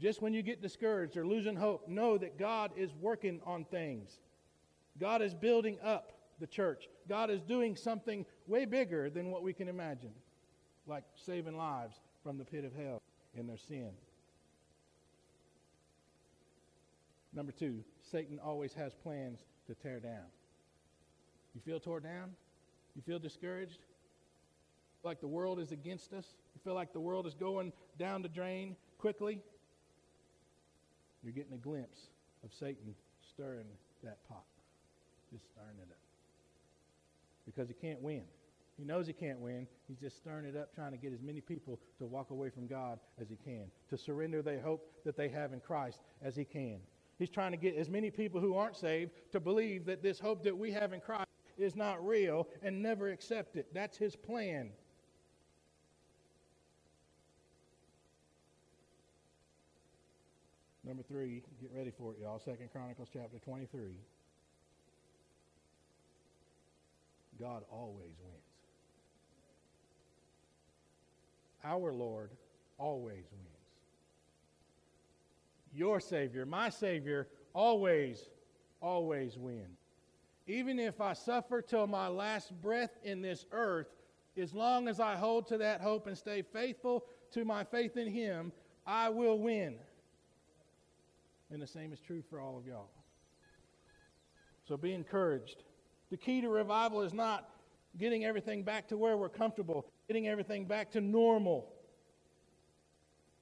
Just 0.00 0.20
when 0.20 0.34
you 0.34 0.42
get 0.42 0.60
discouraged 0.60 1.16
or 1.16 1.24
losing 1.24 1.54
hope, 1.56 1.88
know 1.88 2.18
that 2.18 2.36
God 2.36 2.72
is 2.76 2.90
working 3.00 3.40
on 3.46 3.64
things. 3.64 4.18
God 4.98 5.22
is 5.22 5.34
building 5.34 5.78
up 5.84 6.12
the 6.40 6.46
church. 6.48 6.88
God 7.08 7.30
is 7.30 7.40
doing 7.42 7.76
something 7.76 8.26
way 8.46 8.64
bigger 8.64 9.08
than 9.08 9.30
what 9.30 9.42
we 9.42 9.52
can 9.52 9.68
imagine, 9.68 10.12
like 10.86 11.04
saving 11.14 11.56
lives 11.56 12.00
from 12.22 12.38
the 12.38 12.44
pit 12.44 12.64
of 12.64 12.74
hell 12.74 13.00
in 13.34 13.46
their 13.46 13.56
sin. 13.56 13.90
Number 17.36 17.52
two, 17.52 17.84
Satan 18.10 18.40
always 18.42 18.72
has 18.72 18.94
plans 18.94 19.40
to 19.66 19.74
tear 19.74 20.00
down. 20.00 20.24
You 21.54 21.60
feel 21.60 21.78
torn 21.78 22.02
down? 22.02 22.30
You 22.96 23.02
feel 23.02 23.18
discouraged? 23.18 23.78
Like 25.04 25.20
the 25.20 25.28
world 25.28 25.60
is 25.60 25.70
against 25.70 26.14
us? 26.14 26.24
You 26.54 26.60
feel 26.64 26.74
like 26.74 26.94
the 26.94 27.00
world 27.00 27.26
is 27.26 27.34
going 27.34 27.72
down 27.98 28.22
the 28.22 28.28
drain 28.28 28.74
quickly? 28.98 29.42
You're 31.22 31.34
getting 31.34 31.52
a 31.52 31.58
glimpse 31.58 32.08
of 32.42 32.50
Satan 32.58 32.94
stirring 33.30 33.66
that 34.02 34.26
pot. 34.28 34.44
just 35.30 35.44
stirring 35.52 35.76
it 35.78 35.90
up. 35.90 35.98
Because 37.44 37.68
he 37.68 37.74
can't 37.74 38.00
win. 38.00 38.22
He 38.78 38.84
knows 38.84 39.06
he 39.06 39.12
can't 39.12 39.40
win. 39.40 39.66
He's 39.88 39.98
just 39.98 40.16
stirring 40.16 40.46
it 40.46 40.56
up, 40.56 40.74
trying 40.74 40.92
to 40.92 40.98
get 40.98 41.12
as 41.12 41.20
many 41.20 41.40
people 41.40 41.78
to 41.98 42.06
walk 42.06 42.30
away 42.30 42.48
from 42.48 42.66
God 42.66 42.98
as 43.20 43.28
he 43.28 43.36
can, 43.36 43.66
to 43.90 43.98
surrender 43.98 44.42
their 44.42 44.60
hope 44.60 44.86
that 45.04 45.16
they 45.16 45.28
have 45.28 45.52
in 45.52 45.60
Christ 45.60 46.00
as 46.22 46.34
he 46.34 46.44
can. 46.44 46.78
He's 47.18 47.30
trying 47.30 47.52
to 47.52 47.56
get 47.56 47.76
as 47.76 47.88
many 47.88 48.10
people 48.10 48.40
who 48.40 48.56
aren't 48.56 48.76
saved 48.76 49.12
to 49.32 49.40
believe 49.40 49.86
that 49.86 50.02
this 50.02 50.20
hope 50.20 50.44
that 50.44 50.56
we 50.56 50.70
have 50.72 50.92
in 50.92 51.00
Christ 51.00 51.28
is 51.56 51.74
not 51.74 52.04
real 52.06 52.46
and 52.62 52.82
never 52.82 53.08
accept 53.08 53.56
it. 53.56 53.72
That's 53.72 53.96
his 53.96 54.14
plan. 54.14 54.70
Number 60.84 61.02
three, 61.02 61.42
get 61.60 61.72
ready 61.74 61.90
for 61.90 62.12
it, 62.12 62.18
y'all. 62.20 62.38
Second 62.38 62.70
Chronicles 62.70 63.08
chapter 63.12 63.38
23. 63.38 63.96
God 67.40 67.64
always 67.70 68.14
wins. 68.22 68.42
Our 71.64 71.92
Lord 71.92 72.30
always 72.78 73.24
wins. 73.32 73.55
Your 75.76 76.00
Savior, 76.00 76.46
my 76.46 76.70
Savior, 76.70 77.28
always, 77.52 78.30
always 78.80 79.36
wins. 79.36 79.78
Even 80.46 80.78
if 80.78 81.00
I 81.00 81.12
suffer 81.12 81.60
till 81.60 81.86
my 81.86 82.08
last 82.08 82.52
breath 82.62 82.96
in 83.02 83.20
this 83.20 83.44
earth, 83.52 83.88
as 84.36 84.54
long 84.54 84.88
as 84.88 85.00
I 85.00 85.16
hold 85.16 85.46
to 85.48 85.58
that 85.58 85.80
hope 85.80 86.06
and 86.06 86.16
stay 86.16 86.42
faithful 86.42 87.04
to 87.32 87.44
my 87.44 87.64
faith 87.64 87.96
in 87.96 88.08
Him, 88.08 88.52
I 88.86 89.08
will 89.08 89.38
win. 89.38 89.76
And 91.50 91.60
the 91.60 91.66
same 91.66 91.92
is 91.92 92.00
true 92.00 92.22
for 92.28 92.40
all 92.40 92.56
of 92.56 92.66
y'all. 92.66 92.90
So 94.66 94.76
be 94.76 94.92
encouraged. 94.92 95.62
The 96.10 96.16
key 96.16 96.40
to 96.40 96.48
revival 96.48 97.02
is 97.02 97.12
not 97.12 97.48
getting 97.98 98.24
everything 98.24 98.62
back 98.62 98.88
to 98.88 98.96
where 98.96 99.16
we're 99.16 99.28
comfortable, 99.28 99.86
getting 100.08 100.28
everything 100.28 100.66
back 100.66 100.90
to 100.92 101.00
normal. 101.00 101.68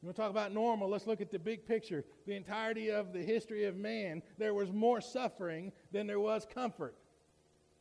You 0.05 0.09
want 0.09 0.17
to 0.17 0.23
talk 0.23 0.31
about 0.31 0.53
normal? 0.53 0.91
Let's 0.91 1.07
look 1.07 1.23
at 1.23 1.31
the 1.31 1.39
big 1.39 1.67
picture. 1.67 2.05
The 2.27 2.35
entirety 2.35 2.91
of 2.91 3.15
the 3.15 3.23
history 3.23 3.65
of 3.65 3.75
man, 3.75 4.23
there 4.37 4.53
was 4.53 4.71
more 4.71 5.01
suffering 5.01 5.73
than 5.93 6.07
there 6.07 6.21
was 6.21 6.47
comfort 6.53 6.95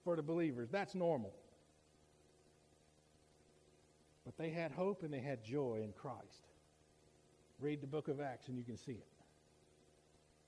for 0.05 0.15
the 0.15 0.21
believers. 0.21 0.69
That's 0.71 0.95
normal. 0.95 1.33
But 4.23 4.37
they 4.37 4.51
had 4.51 4.71
hope 4.71 5.03
and 5.03 5.13
they 5.13 5.19
had 5.19 5.43
joy 5.43 5.81
in 5.83 5.91
Christ. 5.91 6.47
Read 7.59 7.81
the 7.81 7.87
book 7.87 8.07
of 8.07 8.21
Acts 8.21 8.47
and 8.47 8.57
you 8.57 8.63
can 8.63 8.77
see 8.77 8.93
it. 8.93 9.07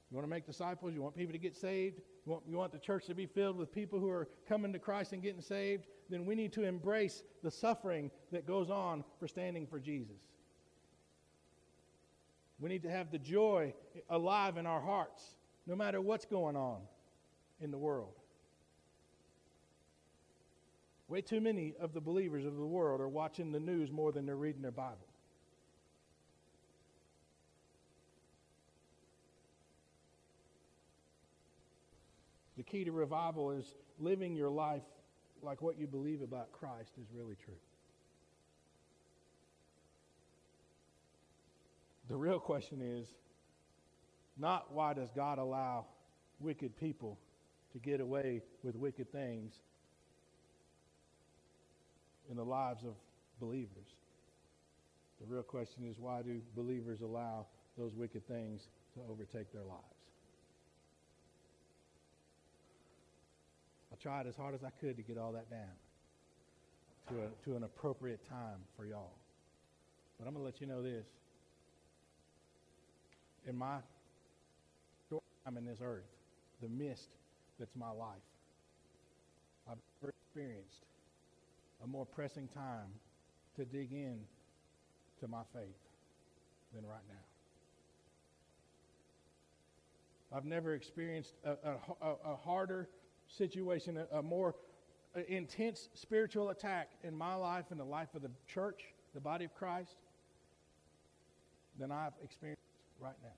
You 0.10 0.16
want 0.16 0.26
to 0.26 0.30
make 0.30 0.46
disciples? 0.46 0.94
You 0.94 1.02
want 1.02 1.18
people 1.18 1.34
to 1.34 1.38
get 1.38 1.58
saved? 1.58 2.00
You 2.26 2.32
want, 2.32 2.44
you 2.48 2.56
want 2.56 2.72
the 2.72 2.80
church 2.80 3.06
to 3.08 3.14
be 3.14 3.26
filled 3.26 3.58
with 3.58 3.74
people 3.74 4.00
who 4.00 4.10
are 4.10 4.30
coming 4.48 4.72
to 4.72 4.80
Christ 4.80 5.12
and 5.12 5.22
getting 5.22 5.42
saved? 5.42 5.88
Then 6.10 6.26
we 6.26 6.36
need 6.36 6.54
to 6.54 6.64
embrace 6.64 7.22
the 7.44 7.52
suffering 7.52 8.12
that 8.32 8.48
goes 8.48 8.70
on 8.70 9.04
for 9.20 9.28
standing 9.28 9.68
for 9.68 9.78
Jesus. 9.78 10.22
We 12.60 12.70
need 12.70 12.84
to 12.84 12.90
have 12.90 13.12
the 13.12 13.20
joy 13.20 13.74
alive 14.10 14.58
in 14.58 14.66
our 14.66 14.82
hearts, 14.82 15.36
no 15.68 15.76
matter 15.76 16.00
what's 16.00 16.26
going 16.26 16.56
on 16.56 16.80
in 17.60 17.72
the 17.72 17.78
world. 17.78 18.14
Way 21.08 21.22
too 21.22 21.42
many 21.42 21.76
of 21.80 21.94
the 21.94 22.02
believers 22.02 22.46
of 22.46 22.56
the 22.56 22.66
world 22.66 23.00
are 23.02 23.08
watching 23.08 23.52
the 23.52 23.60
news 23.60 23.92
more 23.92 24.12
than 24.12 24.26
they're 24.26 24.36
reading 24.36 24.62
their 24.62 24.72
Bible. 24.72 25.08
The 32.58 32.64
key 32.64 32.86
to 32.86 32.92
revival 32.92 33.52
is 33.52 33.76
living 34.00 34.36
your 34.36 34.50
life 34.50 34.82
like 35.42 35.62
what 35.62 35.78
you 35.78 35.88
believe 35.88 36.22
about 36.22 36.52
Christ 36.54 36.94
is 37.00 37.08
really 37.14 37.36
true. 37.36 37.54
The 42.10 42.16
real 42.16 42.40
question 42.40 42.82
is 42.82 43.08
not 44.38 44.72
why 44.72 44.94
does 44.94 45.10
God 45.16 45.38
allow 45.38 45.86
wicked 46.40 46.78
people 46.78 47.18
to 47.74 47.80
get 47.80 48.00
away 48.00 48.42
with 48.64 48.76
wicked 48.76 49.12
things 49.12 49.54
in 52.30 52.38
the 52.38 52.44
lives 52.44 52.84
of 52.84 52.94
believers. 53.40 53.96
The 55.20 55.28
real 55.28 55.44
question 55.44 55.88
is 55.90 55.98
why 56.00 56.22
do 56.22 56.42
believers 56.56 57.02
allow 57.02 57.46
those 57.78 57.94
wicked 57.94 58.28
things 58.28 58.68
to 58.94 59.02
overtake 59.10 59.52
their 59.52 59.64
lives? 59.64 59.82
I 63.92 63.96
tried 64.02 64.28
as 64.28 64.36
hard 64.36 64.56
as 64.56 64.64
I 64.64 64.70
could 64.82 64.98
to 64.98 65.04
get 65.04 65.18
all 65.18 65.32
that 65.34 65.50
down 65.50 65.76
to, 67.10 67.16
a, 67.16 67.50
to 67.50 67.56
an 67.56 67.64
appropriate 67.64 68.28
time 68.28 68.60
for 68.76 68.86
y'all. 68.86 69.14
But 70.20 70.28
I'm 70.28 70.34
going 70.34 70.44
to 70.44 70.46
let 70.46 70.62
you 70.62 70.68
know 70.68 70.82
this. 70.82 71.06
In 73.48 73.56
my 73.56 73.78
short 75.10 75.24
time 75.44 75.58
in 75.58 75.66
this 75.66 75.80
earth, 75.84 76.08
the 76.62 76.70
mist 76.70 77.10
that's 77.60 77.76
my 77.76 77.92
life, 77.92 78.18
I've 79.70 79.78
never 80.02 80.14
experienced 80.28 80.86
a 81.84 81.88
more 81.88 82.06
pressing 82.06 82.48
time 82.48 82.88
to 83.56 83.66
dig 83.66 83.92
in 83.92 84.20
to 85.20 85.28
my 85.28 85.42
faith 85.54 85.78
than 86.74 86.86
right 86.86 87.04
now. 87.08 87.16
I've 90.36 90.46
never 90.46 90.74
experienced 90.74 91.34
a, 91.46 91.52
a, 91.52 92.16
a 92.26 92.36
harder 92.36 92.90
situation, 93.28 93.98
a, 93.98 94.18
a 94.18 94.24
more 94.24 94.56
intense 95.28 95.90
spiritual 95.94 96.50
attack 96.50 96.90
in 97.04 97.16
my 97.16 97.36
life 97.36 97.66
and 97.72 97.80
the 97.80 97.86
life 97.86 98.10
of 98.16 98.22
the 98.22 98.32
church, 98.48 98.82
the 99.14 99.22
body 99.22 99.46
of 99.46 99.54
Christ, 99.56 99.96
than 101.80 101.92
I've 101.92 102.14
experienced 102.24 102.65
right 103.00 103.16
now. 103.24 103.30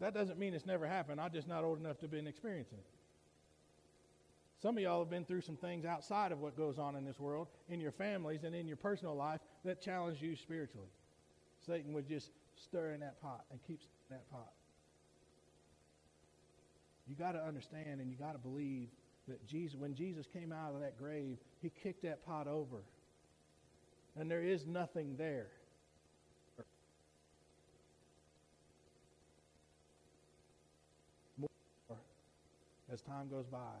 That 0.00 0.14
doesn't 0.14 0.38
mean 0.38 0.54
it's 0.54 0.66
never 0.66 0.86
happened. 0.86 1.20
I'm 1.20 1.32
just 1.32 1.48
not 1.48 1.64
old 1.64 1.80
enough 1.80 1.98
to 1.98 2.02
have 2.02 2.10
been 2.10 2.26
experiencing 2.26 2.78
it. 2.78 2.86
Some 4.60 4.76
of 4.76 4.82
y'all 4.82 5.00
have 5.00 5.10
been 5.10 5.24
through 5.24 5.42
some 5.42 5.56
things 5.56 5.84
outside 5.84 6.32
of 6.32 6.40
what 6.40 6.56
goes 6.56 6.78
on 6.78 6.96
in 6.96 7.04
this 7.04 7.20
world, 7.20 7.46
in 7.68 7.80
your 7.80 7.92
families 7.92 8.42
and 8.44 8.54
in 8.54 8.66
your 8.66 8.76
personal 8.76 9.14
life, 9.14 9.40
that 9.64 9.80
challenge 9.80 10.20
you 10.20 10.34
spiritually. 10.34 10.88
Satan 11.64 11.92
would 11.92 12.08
just 12.08 12.30
stir 12.56 12.92
in 12.92 13.00
that 13.00 13.20
pot 13.22 13.44
and 13.50 13.60
keep 13.66 13.80
stirring 13.80 14.20
that 14.22 14.30
pot. 14.30 14.52
You 17.08 17.14
got 17.14 17.32
to 17.32 17.42
understand 17.42 18.00
and 18.00 18.10
you 18.10 18.16
got 18.16 18.32
to 18.32 18.38
believe 18.38 18.88
that 19.28 19.46
Jesus, 19.46 19.78
when 19.78 19.94
Jesus 19.94 20.26
came 20.26 20.52
out 20.52 20.74
of 20.74 20.80
that 20.80 20.98
grave, 20.98 21.38
he 21.60 21.70
kicked 21.82 22.02
that 22.02 22.24
pot 22.26 22.48
over. 22.48 22.82
And 24.16 24.30
there 24.30 24.42
is 24.42 24.66
nothing 24.66 25.14
there. 25.16 25.46
More 31.38 31.48
as 32.92 33.00
time 33.02 33.28
goes 33.28 33.46
by, 33.46 33.76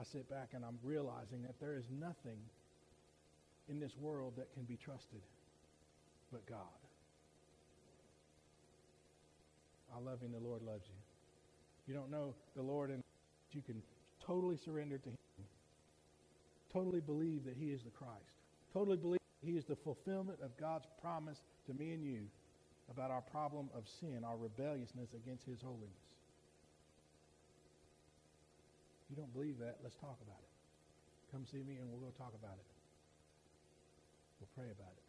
I 0.00 0.04
sit 0.04 0.28
back 0.28 0.50
and 0.54 0.64
I'm 0.64 0.78
realizing 0.82 1.42
that 1.42 1.58
there 1.60 1.76
is 1.76 1.84
nothing 1.90 2.38
in 3.68 3.80
this 3.80 3.96
world 3.98 4.34
that 4.36 4.52
can 4.54 4.62
be 4.64 4.76
trusted 4.76 5.20
but 6.32 6.46
God. 6.46 6.58
I 9.94 10.00
love 10.00 10.20
him, 10.20 10.32
the 10.32 10.46
Lord 10.46 10.62
loves 10.62 10.84
you 10.86 10.94
you 11.88 11.94
don't 11.94 12.10
know 12.10 12.34
the 12.54 12.62
Lord 12.62 12.90
and 12.90 13.02
you 13.52 13.62
can 13.62 13.82
totally 14.24 14.58
surrender 14.62 14.98
to 14.98 15.08
Him. 15.08 15.16
Totally 16.70 17.00
believe 17.00 17.44
that 17.46 17.56
He 17.58 17.70
is 17.70 17.82
the 17.82 17.90
Christ. 17.90 18.36
Totally 18.74 18.98
believe 18.98 19.20
He 19.42 19.52
is 19.52 19.64
the 19.64 19.74
fulfillment 19.74 20.38
of 20.42 20.54
God's 20.58 20.86
promise 21.00 21.38
to 21.66 21.72
me 21.72 21.92
and 21.92 22.04
you 22.04 22.20
about 22.90 23.10
our 23.10 23.22
problem 23.22 23.70
of 23.74 23.84
sin, 24.00 24.22
our 24.24 24.36
rebelliousness 24.36 25.08
against 25.14 25.46
His 25.46 25.62
holiness. 25.62 26.07
If 29.08 29.16
you 29.16 29.22
don't 29.22 29.32
believe 29.32 29.56
that, 29.60 29.78
let's 29.82 29.96
talk 29.96 30.18
about 30.20 30.36
it. 30.36 30.52
Come 31.32 31.46
see 31.46 31.64
me 31.64 31.80
and 31.80 31.88
we'll 31.88 32.00
go 32.00 32.12
talk 32.18 32.34
about 32.36 32.60
it. 32.60 32.68
We'll 34.38 34.52
pray 34.54 34.68
about 34.70 34.92
it. 34.92 35.04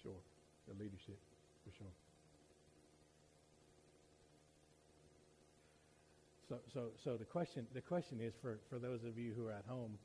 Sure. 0.00 0.22
The 0.68 0.74
leadership, 0.78 1.18
for 1.66 1.74
sure. 1.76 1.90
So, 6.48 6.60
so, 6.72 6.80
so 7.02 7.16
the 7.16 7.24
question, 7.24 7.66
the 7.74 7.80
question 7.80 8.20
is 8.20 8.32
for, 8.40 8.60
for 8.70 8.78
those 8.78 9.02
of 9.02 9.18
you 9.18 9.32
who 9.36 9.48
are 9.48 9.52
at 9.52 9.64
home, 9.66 9.98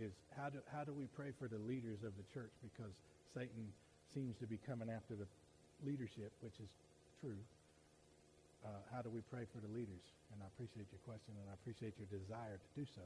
is 0.00 0.12
how 0.36 0.48
do, 0.48 0.58
how 0.72 0.84
do 0.84 0.92
we 0.92 1.06
pray 1.06 1.32
for 1.38 1.48
the 1.48 1.58
leaders 1.58 2.00
of 2.04 2.16
the 2.16 2.26
church? 2.32 2.52
Because 2.62 2.92
Satan 3.34 3.68
seems 4.14 4.36
to 4.40 4.46
be 4.46 4.58
coming 4.64 4.88
after 4.88 5.14
the 5.14 5.28
leadership, 5.84 6.32
which 6.40 6.56
is 6.60 6.70
true. 7.20 7.36
Uh, 8.64 8.68
how 8.94 9.02
do 9.02 9.10
we 9.10 9.20
pray 9.28 9.44
for 9.52 9.60
the 9.60 9.72
leaders? 9.72 10.04
And 10.32 10.40
I 10.40 10.46
appreciate 10.54 10.86
your 10.92 11.02
question, 11.04 11.34
and 11.36 11.46
I 11.50 11.54
appreciate 11.54 11.94
your 11.98 12.08
desire 12.08 12.56
to 12.56 12.68
do 12.78 12.86
so. 12.94 13.04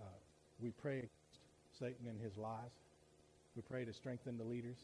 Uh, 0.00 0.18
we 0.60 0.70
pray 0.70 1.06
against 1.06 1.40
Satan 1.78 2.08
and 2.08 2.20
his 2.20 2.36
lies. 2.36 2.74
We 3.56 3.62
pray 3.62 3.84
to 3.84 3.92
strengthen 3.92 4.36
the 4.36 4.44
leaders 4.44 4.76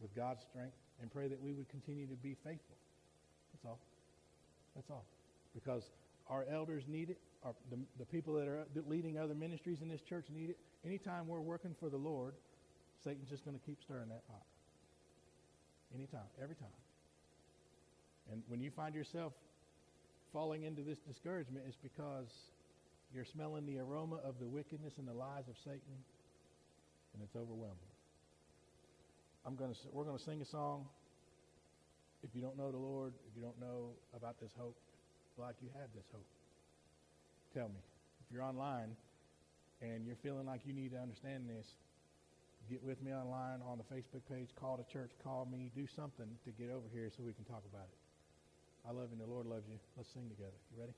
with 0.00 0.14
God's 0.14 0.42
strength 0.50 0.76
and 1.00 1.10
pray 1.10 1.28
that 1.28 1.40
we 1.40 1.52
would 1.52 1.68
continue 1.70 2.06
to 2.06 2.18
be 2.20 2.36
faithful. 2.44 2.76
That's 3.52 3.64
all. 3.64 3.80
That's 4.76 4.90
all. 4.90 5.04
Because 5.54 5.82
our 6.28 6.44
elders 6.50 6.84
need 6.88 7.10
it. 7.10 7.18
Our, 7.44 7.54
the, 7.70 7.78
the 7.98 8.06
people 8.06 8.34
that 8.34 8.46
are 8.46 8.64
leading 8.86 9.18
other 9.18 9.34
ministries 9.34 9.82
in 9.82 9.88
this 9.88 10.00
church 10.00 10.26
need 10.32 10.50
it. 10.50 10.58
Anytime 10.84 11.26
we're 11.26 11.40
working 11.40 11.74
for 11.80 11.88
the 11.88 11.96
Lord, 11.96 12.34
Satan's 13.02 13.28
just 13.28 13.44
going 13.44 13.58
to 13.58 13.64
keep 13.64 13.78
stirring 13.82 14.08
that 14.08 14.26
pot. 14.28 14.42
Anytime, 15.94 16.28
every 16.42 16.54
time. 16.54 16.68
And 18.30 18.42
when 18.48 18.60
you 18.60 18.70
find 18.70 18.94
yourself 18.94 19.32
falling 20.32 20.62
into 20.62 20.82
this 20.82 20.98
discouragement, 21.06 21.64
it's 21.66 21.76
because 21.82 22.28
you're 23.14 23.24
smelling 23.24 23.66
the 23.66 23.78
aroma 23.78 24.16
of 24.24 24.38
the 24.40 24.46
wickedness 24.46 24.94
and 24.98 25.06
the 25.06 25.12
lies 25.12 25.44
of 25.48 25.56
Satan, 25.64 25.98
and 27.12 27.22
it's 27.22 27.36
overwhelming. 27.36 27.92
I'm 29.44 29.56
going 29.56 29.74
to, 29.74 29.78
we're 29.92 30.04
going 30.04 30.16
to 30.16 30.24
sing 30.24 30.40
a 30.40 30.46
song. 30.46 30.86
If 32.22 32.30
you 32.34 32.40
don't 32.40 32.56
know 32.56 32.70
the 32.70 32.78
Lord, 32.78 33.12
if 33.28 33.36
you 33.36 33.42
don't 33.42 33.60
know 33.60 33.90
about 34.16 34.40
this 34.40 34.52
hope, 34.56 34.76
like 35.36 35.56
you 35.60 35.68
have 35.74 35.88
this 35.94 36.06
hope, 36.12 36.24
tell 37.54 37.68
me. 37.68 37.80
If 38.24 38.32
you're 38.32 38.42
online 38.42 38.96
and 39.80 40.06
you're 40.06 40.20
feeling 40.22 40.46
like 40.46 40.60
you 40.64 40.72
need 40.72 40.92
to 40.92 40.98
understand 40.98 41.48
this, 41.48 41.66
get 42.70 42.82
with 42.82 43.02
me 43.02 43.12
online 43.12 43.60
on 43.66 43.78
the 43.78 43.86
Facebook 43.94 44.22
page, 44.30 44.48
call 44.56 44.76
the 44.76 44.88
church, 44.92 45.10
call 45.22 45.46
me, 45.50 45.70
do 45.74 45.86
something 45.94 46.28
to 46.44 46.50
get 46.52 46.70
over 46.70 46.86
here 46.92 47.10
so 47.16 47.22
we 47.22 47.32
can 47.32 47.44
talk 47.44 47.62
about 47.70 47.86
it. 47.90 47.98
I 48.88 48.90
love 48.90 49.12
you 49.12 49.18
and 49.18 49.20
the 49.20 49.30
Lord 49.32 49.46
loves 49.46 49.68
you. 49.68 49.78
Let's 49.96 50.08
sing 50.12 50.28
together. 50.28 50.56
You 50.74 50.80
ready? 50.80 50.94